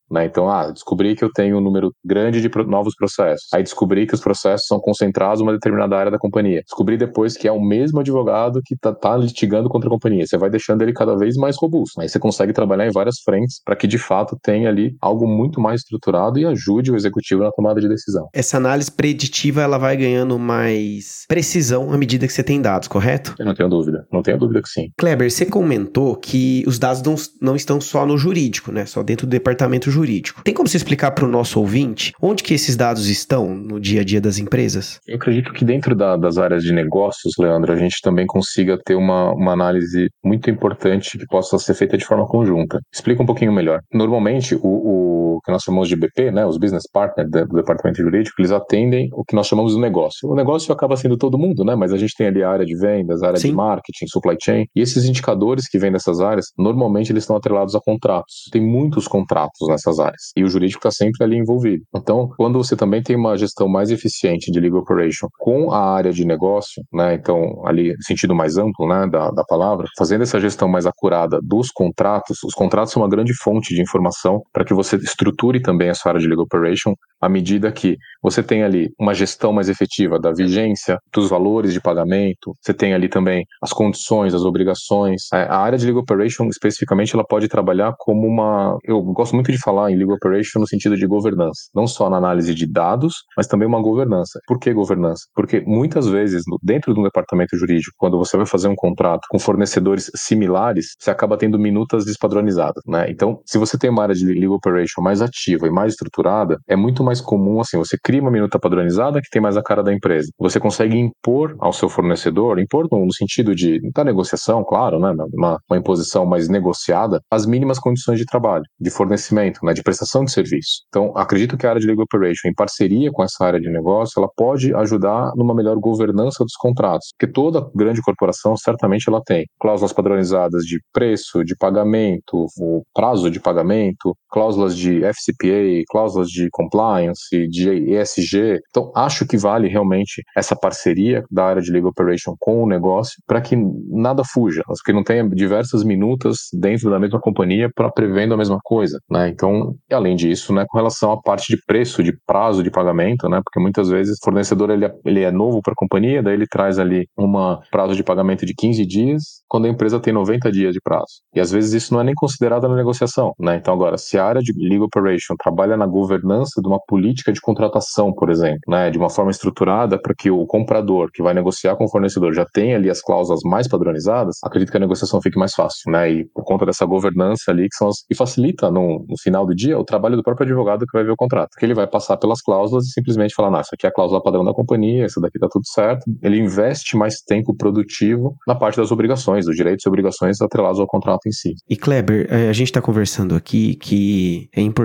né? 0.10 0.26
Então, 0.26 0.50
ah, 0.50 0.72
descobri 0.72 1.16
que 1.16 1.24
eu 1.24 1.32
tenho 1.32 1.58
um 1.58 1.62
número 1.62 1.94
grande 2.04 2.42
de 2.42 2.50
novos 2.68 2.96
processos. 2.96 3.48
Aí 3.54 3.64
descobri 3.64 4.06
que 4.06 4.14
os 4.14 4.22
processos 4.22 4.68
são 4.68 4.80
concentrados 4.80 5.40
em 5.40 5.44
uma 5.44 5.54
determinada 5.54 5.98
área 5.98 6.12
da 6.12 6.20
companhia. 6.20 6.62
Descobri 6.64 6.98
depois 6.98 7.38
que 7.38 7.48
é 7.48 7.52
o 7.52 7.62
mesmo 7.62 8.00
advogado 8.00 8.62
que 8.66 8.76
tá, 8.76 8.94
tá 8.94 9.16
litigando 9.18 9.70
contra 9.70 9.88
a 9.88 9.92
companhia. 9.92 10.26
Você 10.26 10.38
vai 10.38 10.50
deixando 10.50 10.82
ele 10.82 10.94
cada 10.94 11.16
vez 11.16 11.36
mais 11.36 11.58
robusto. 11.58 12.02
Aí 12.02 12.10
você 12.10 12.20
consegue 12.20 12.54
trabalhar 12.54 12.88
em 12.88 12.92
várias 12.92 13.20
frentes 13.24 13.62
para 13.64 13.76
que 13.76 13.88
de 13.88 13.98
fato 13.98 14.38
tenha 14.42 14.70
ali 14.70 14.96
algo 15.02 15.28
muito 15.28 15.60
mais 15.60 15.82
estruturado 15.82 16.40
e 16.40 16.46
ajude 16.46 16.92
o 16.92 16.96
executivo 16.96 17.44
na 17.44 17.52
tomada 17.52 17.80
de 17.80 17.88
decisão. 17.88 18.28
Essa 18.34 18.58
análise 18.58 18.92
preditiva 18.92 19.62
ela 19.62 19.78
vai 19.78 19.96
ganhando 19.96 20.38
mais 20.38 21.26
precisão 21.28 21.92
à 21.92 21.98
medida 21.98 22.28
que 22.28 22.34
você 22.34 22.44
tem 22.44 22.62
dados, 22.62 22.88
correto? 22.88 23.36
Eu 23.40 23.46
não 23.46 23.54
tenho 23.54 23.70
dúvida. 23.70 24.06
Não 24.12 24.22
tenho 24.22 24.38
dúvida 24.38 24.62
que 24.62 24.70
sim. 24.70 24.92
Kleber, 24.98 25.32
você 25.32 25.46
comentou 25.46 26.16
que 26.16 26.64
os 26.68 26.78
dados 26.78 27.02
não, 27.02 27.16
não 27.42 27.56
estão 27.56 27.80
só 27.80 28.06
no 28.06 28.18
jurídico, 28.18 28.72
né? 28.72 28.86
Só 28.86 29.02
dentro 29.04 29.26
do 29.26 29.30
departamento 29.30 29.81
jurídico. 29.90 30.44
Tem 30.44 30.54
como 30.54 30.68
você 30.68 30.78
explicar 30.78 31.12
para 31.12 31.26
o 31.26 31.28
nosso 31.28 31.60
ouvinte 31.60 32.12
onde 32.22 32.44
que 32.44 32.54
esses 32.54 32.76
dados 32.76 33.08
estão 33.08 33.56
no 33.56 33.80
dia 33.80 34.02
a 34.02 34.04
dia 34.04 34.22
das 34.22 34.38
empresas? 34.38 35.00
Eu 35.08 35.16
acredito 35.16 35.54
que 35.54 35.64
dentro 35.64 35.96
da, 35.96 36.18
das 36.18 36.38
áreas 36.38 36.64
de 36.64 36.74
negócios, 36.74 37.34
Leandro, 37.40 37.72
a 37.72 37.76
gente 37.76 38.02
também 38.02 38.28
consiga 38.28 38.78
ter 38.78 38.96
uma, 38.96 39.32
uma 39.32 39.54
análise 39.54 40.10
muito 40.24 40.50
importante 40.50 41.18
que 41.18 41.26
possa 41.26 41.58
ser 41.58 41.74
feita 41.74 41.98
de 41.98 42.06
forma 42.06 42.28
conjunta. 42.28 42.80
Explica 42.94 43.24
um 43.24 43.26
pouquinho 43.26 43.54
melhor. 43.54 43.80
Normalmente, 43.94 44.56
o, 44.56 44.60
o 44.62 45.11
que 45.44 45.52
nós 45.52 45.64
chamamos 45.64 45.88
de 45.88 45.96
BP, 45.96 46.32
né, 46.32 46.46
os 46.46 46.58
business 46.58 46.84
partners 46.92 47.30
do 47.30 47.56
departamento 47.56 48.02
jurídico, 48.02 48.36
eles 48.40 48.52
atendem 48.52 49.10
o 49.14 49.24
que 49.24 49.36
nós 49.36 49.48
chamamos 49.48 49.74
de 49.76 49.80
negócio. 49.80 50.30
O 50.30 50.36
negócio 50.36 50.72
acaba 50.74 50.96
sendo 50.98 51.18
todo 51.18 51.38
mundo, 51.38 51.64
né? 51.64 51.76
Mas 51.76 51.94
a 51.94 51.98
gente 51.98 52.16
tem 52.18 52.28
ali 52.28 52.44
a 52.44 52.50
área 52.50 52.66
de 52.66 52.76
vendas, 52.76 53.24
a 53.24 53.28
área 53.28 53.40
Sim. 53.40 53.50
de 53.50 53.56
marketing, 53.56 54.08
supply 54.08 54.36
chain, 54.42 54.66
e 54.76 54.82
esses 54.82 55.06
indicadores 55.06 55.68
que 55.68 55.78
vêm 55.78 55.92
dessas 55.92 56.20
áreas, 56.20 56.48
normalmente 56.58 57.12
eles 57.12 57.24
estão 57.24 57.36
atrelados 57.36 57.76
a 57.76 57.80
contratos. 57.80 58.50
Tem 58.52 58.62
muitos 58.62 59.08
contratos 59.08 59.68
nessas 59.68 60.00
áreas. 60.00 60.32
E 60.36 60.44
o 60.44 60.48
jurídico 60.48 60.80
está 60.80 60.92
sempre 60.92 61.24
ali 61.24 61.38
envolvido. 61.38 61.84
Então, 61.96 62.30
quando 62.38 62.58
você 62.58 62.76
também 62.76 63.02
tem 63.02 63.16
uma 63.16 63.38
gestão 63.38 63.68
mais 63.68 63.92
eficiente 63.92 64.52
de 64.52 64.60
legal 64.60 64.82
operation 64.82 65.28
com 65.40 65.72
a 65.72 65.94
área 65.94 66.12
de 66.12 66.26
negócio, 66.26 66.84
né? 66.94 67.16
Então, 67.16 67.62
ali, 67.66 67.94
sentido 68.02 68.36
mais 68.36 68.58
amplo, 68.58 68.88
né, 68.88 69.08
da, 69.08 69.32
da 69.32 69.44
palavra, 69.44 69.88
fazendo 69.98 70.22
essa 70.22 70.40
gestão 70.40 70.68
mais 70.68 70.86
acurada 70.86 71.40
dos 71.42 71.70
contratos, 71.70 72.38
os 72.44 72.54
contratos 72.54 72.94
são 72.94 73.02
uma 73.02 73.10
grande 73.10 73.34
fonte 73.34 73.74
de 73.74 73.82
informação 73.82 74.42
para 74.52 74.66
que 74.66 74.74
você 74.74 74.98
estruture 75.22 75.62
também 75.62 75.90
a 75.90 75.94
sua 75.94 76.12
área 76.12 76.22
de 76.22 76.28
legal 76.28 76.46
operation 76.46 76.96
à 77.22 77.30
medida 77.30 77.72
que 77.72 77.98
você 78.22 78.42
tem 78.42 78.64
ali 78.64 78.90
uma 79.00 79.14
gestão 79.14 79.54
mais 79.54 79.70
efetiva 79.70 80.20
da 80.20 80.32
vigência, 80.32 80.98
dos 81.14 81.30
valores 81.30 81.72
de 81.72 81.80
pagamento, 81.80 82.54
você 82.60 82.74
tem 82.74 82.94
ali 82.94 83.08
também 83.08 83.46
as 83.62 83.72
condições, 83.72 84.34
as 84.34 84.44
obrigações. 84.44 85.32
É, 85.34 85.44
a 85.44 85.58
área 85.58 85.78
de 85.78 85.86
legal 85.86 86.02
operation, 86.02 86.48
especificamente, 86.48 87.14
ela 87.14 87.24
pode 87.24 87.48
trabalhar 87.48 87.94
como 88.00 88.28
uma. 88.28 88.78
Eu 88.84 89.02
gosto 89.02 89.36
muito 89.36 89.52
de 89.52 89.60
falar 89.60 89.92
em 89.92 89.96
legal 89.96 90.16
operation 90.16 90.60
no 90.60 90.68
sentido 90.68 90.98
de 90.98 91.06
governança, 91.06 91.70
não 91.76 91.86
só 91.86 92.10
na 92.10 92.18
análise 92.18 92.56
de 92.56 92.66
dados, 92.66 93.14
mas 93.38 93.48
também 93.48 93.68
uma 93.68 93.82
governança. 93.82 94.40
Por 94.48 94.60
que 94.60 94.74
governança? 94.74 95.26
Porque 95.36 95.62
muitas 95.62 96.08
vezes, 96.08 96.44
dentro 96.64 96.94
de 96.94 97.00
um 97.00 97.04
departamento 97.04 97.56
jurídico, 97.56 97.96
quando 98.00 98.18
você 98.18 98.36
vai 98.36 98.46
fazer 98.46 98.68
um 98.68 98.76
contrato 98.76 99.28
com 99.30 99.38
fornecedores 99.38 100.10
similares, 100.16 100.96
você 101.00 101.12
acaba 101.12 101.38
tendo 101.38 101.60
minutas 101.60 102.06
despadronizadas, 102.06 102.82
né? 102.88 103.06
Então, 103.10 103.42
se 103.46 103.58
você 103.58 103.78
tem 103.78 103.90
uma 103.90 104.04
área 104.04 104.16
de 104.16 104.26
legal 104.26 104.54
operation 104.54 105.02
mais 105.02 105.11
ativa 105.20 105.66
e 105.66 105.72
mais 105.72 105.94
estruturada, 105.94 106.60
é 106.68 106.76
muito 106.76 107.04
mais 107.04 107.20
comum 107.20 107.60
assim, 107.60 107.78
você 107.78 107.98
cria 108.02 108.22
uma 108.22 108.30
minuta 108.30 108.60
padronizada 108.60 109.20
que 109.20 109.30
tem 109.32 109.42
mais 109.42 109.58
a 109.58 109.64
cara 109.64 109.82
da 109.82 109.92
empresa. 109.92 110.30
Você 110.38 110.60
consegue 110.60 110.96
impor 110.96 111.56
ao 111.60 111.74
seu 111.74 111.90
fornecedor, 111.90 112.60
impor 112.60 112.88
no 112.92 113.12
sentido 113.14 113.56
de 113.56 113.82
da 113.96 114.04
negociação, 114.04 114.64
claro, 114.64 115.00
né, 115.00 115.12
uma, 115.34 115.58
uma 115.70 115.78
imposição 115.78 116.26
mais 116.26 116.48
negociada, 116.48 117.20
as 117.32 117.46
mínimas 117.46 117.80
condições 117.80 118.20
de 118.20 118.26
trabalho, 118.26 118.64
de 118.80 118.90
fornecimento, 118.92 119.60
né, 119.64 119.74
de 119.74 119.82
prestação 119.82 120.24
de 120.24 120.32
serviço. 120.32 120.84
Então, 120.90 121.12
acredito 121.16 121.58
que 121.58 121.66
a 121.66 121.70
área 121.70 121.82
de 121.82 121.88
legal 121.88 122.04
operation, 122.04 122.48
em 122.48 122.54
parceria 122.54 123.12
com 123.12 123.24
essa 123.24 123.44
área 123.44 123.60
de 123.60 123.70
negócio, 123.70 124.20
ela 124.20 124.30
pode 124.36 124.74
ajudar 124.76 125.32
numa 125.36 125.56
melhor 125.56 125.78
governança 125.78 126.44
dos 126.44 126.56
contratos, 126.56 127.10
porque 127.18 127.32
toda 127.32 127.70
grande 127.74 128.02
corporação 128.02 128.56
certamente 128.58 129.08
ela 129.08 129.22
tem 129.26 129.46
cláusulas 129.60 129.94
padronizadas 129.94 130.64
de 130.64 130.80
preço, 130.94 131.44
de 131.44 131.56
pagamento, 131.56 132.48
o 132.60 132.84
prazo 132.94 133.30
de 133.30 133.40
pagamento, 133.40 134.16
cláusulas 134.30 134.76
de 134.76 135.01
FCPA, 135.04 135.84
cláusulas 135.90 136.28
de 136.28 136.50
compliance, 136.52 137.48
de 137.48 137.94
ESG. 137.94 138.60
Então, 138.70 138.92
acho 138.96 139.26
que 139.26 139.38
vale 139.38 139.68
realmente 139.68 140.24
essa 140.36 140.56
parceria 140.56 141.24
da 141.30 141.46
área 141.46 141.62
de 141.62 141.72
legal 141.72 141.90
operation 141.90 142.36
com 142.40 142.64
o 142.64 142.68
negócio 142.68 143.14
para 143.28 143.42
que 143.42 143.56
nada 143.90 144.24
fuja, 144.24 144.64
que 144.86 144.94
não 144.94 145.04
tenha 145.04 145.28
diversas 145.30 145.84
minutas 145.84 146.38
dentro 146.54 146.90
da 146.90 147.00
mesma 147.00 147.20
companhia 147.20 147.70
para 147.74 147.92
prevendo 147.92 148.34
a 148.34 148.38
mesma 148.38 148.60
coisa, 148.64 149.00
né? 149.10 149.30
Então, 149.30 149.76
além 149.92 150.16
disso, 150.16 150.54
né, 150.54 150.66
com 150.68 150.78
relação 150.78 151.12
à 151.12 151.22
parte 151.22 151.56
de 151.56 151.62
preço, 151.66 152.04
de 152.04 152.14
prazo 152.26 152.64
de 152.64 152.72
pagamento, 152.72 153.28
né? 153.30 153.42
Porque 153.44 153.60
muitas 153.60 153.90
vezes 153.90 154.18
o 154.18 154.24
fornecedor 154.24 154.70
ele 154.70 154.86
é, 154.86 154.94
ele 155.06 155.22
é 155.22 155.32
novo 155.32 155.62
para 155.62 155.74
a 155.74 155.76
companhia, 155.76 156.24
daí 156.24 156.34
ele 156.34 156.48
traz 156.48 156.80
ali 156.80 157.08
um 157.18 157.32
prazo 157.72 157.96
de 157.96 158.04
pagamento 158.04 158.46
de 158.46 158.54
15 158.54 158.86
dias, 158.86 159.24
quando 159.48 159.66
a 159.66 159.70
empresa 159.70 160.00
tem 160.00 160.14
90 160.14 160.52
dias 160.52 160.74
de 160.74 160.82
prazo. 160.82 161.22
E 161.34 161.40
às 161.40 161.52
vezes 161.52 161.74
isso 161.74 161.94
não 161.94 162.02
é 162.02 162.04
nem 162.04 162.16
considerado 162.16 162.68
na 162.68 162.76
negociação, 162.76 163.34
né? 163.40 163.56
Então 163.56 163.74
agora, 163.74 163.98
se 163.98 164.18
a 164.18 164.26
área 164.26 164.42
de 164.42 164.54
legal 164.58 164.90
operation 164.92 165.36
trabalha 165.38 165.78
na 165.78 165.86
governança 165.86 166.62
de 166.62 166.68
uma 166.68 166.80
política 166.88 167.32
de 167.32 167.40
contratação, 167.40 168.14
por 168.14 168.30
exemplo, 168.30 168.60
né, 168.68 168.90
de 168.90 168.98
uma 168.98 169.10
forma 169.10 169.32
estruturada 169.32 170.00
para 170.00 170.14
que 170.14 170.30
o 170.30 170.46
comprador 170.46 171.10
que 171.14 171.24
vai 171.24 171.34
negociar 171.34 171.76
com 171.76 171.86
o 171.86 171.90
fornecedor 171.90 172.34
já 172.34 172.46
tenha 172.54 172.76
ali 172.76 172.90
as 172.90 173.02
cláusulas 173.02 173.42
mais 173.44 173.68
padronizadas, 173.68 174.38
acredito 174.44 174.72
que 174.72 174.78
a 174.78 174.80
negociação 174.80 175.22
fique 175.22 175.38
mais 175.38 175.54
fácil, 175.54 175.92
né? 175.92 176.12
E 176.12 176.26
por 176.34 176.44
conta 176.44 176.66
dessa 176.66 176.86
governança 176.86 177.52
ali 177.52 177.68
que 177.70 177.76
são 177.76 177.88
as, 177.88 177.98
e 178.10 178.16
facilita 178.16 178.70
no, 178.70 179.06
no 179.08 179.18
final 179.22 179.46
do 179.46 179.56
dia 179.56 179.78
o 179.78 179.84
trabalho 179.84 180.16
do 180.16 180.24
próprio 180.24 180.46
advogado 180.46 180.86
que 180.86 180.94
vai 180.94 181.04
ver 181.04 181.12
o 181.12 181.16
contrato, 181.16 181.52
que 181.58 181.66
ele 181.66 181.74
vai 181.74 181.88
passar 181.88 182.18
pelas 182.18 182.42
cláusulas 182.42 182.86
e 182.86 182.92
simplesmente 182.92 183.34
falar, 183.34 183.50
não, 183.50 183.62
isso 183.62 183.74
aqui 183.74 183.86
é 183.86 183.90
a 183.90 183.94
cláusula 183.94 184.22
padrão 184.22 184.44
da 184.44 184.54
companhia, 184.54 185.06
isso 185.06 185.22
daqui 185.22 185.40
tá 185.40 185.48
tudo 185.50 185.66
certo. 185.68 186.04
Ele 186.22 186.40
investe 186.40 186.98
mais 186.98 187.22
tempo 187.22 187.56
produtivo 187.56 188.36
na 188.48 188.56
parte 188.56 188.78
das 188.78 188.92
obrigações, 188.92 189.46
dos 189.46 189.56
direitos 189.56 189.86
e 189.86 189.90
obrigações 189.90 190.42
atrelados 190.42 190.80
ao 190.80 190.88
contrato 190.88 191.28
em 191.28 191.32
si. 191.32 191.54
E 191.70 191.76
Kleber, 191.76 192.28
é, 192.30 192.50
a 192.50 192.54
gente 192.54 192.68
está 192.68 192.82
conversando 192.82 193.36
aqui 193.36 193.76
que 193.76 194.50
é 194.56 194.62
importante 194.62 194.81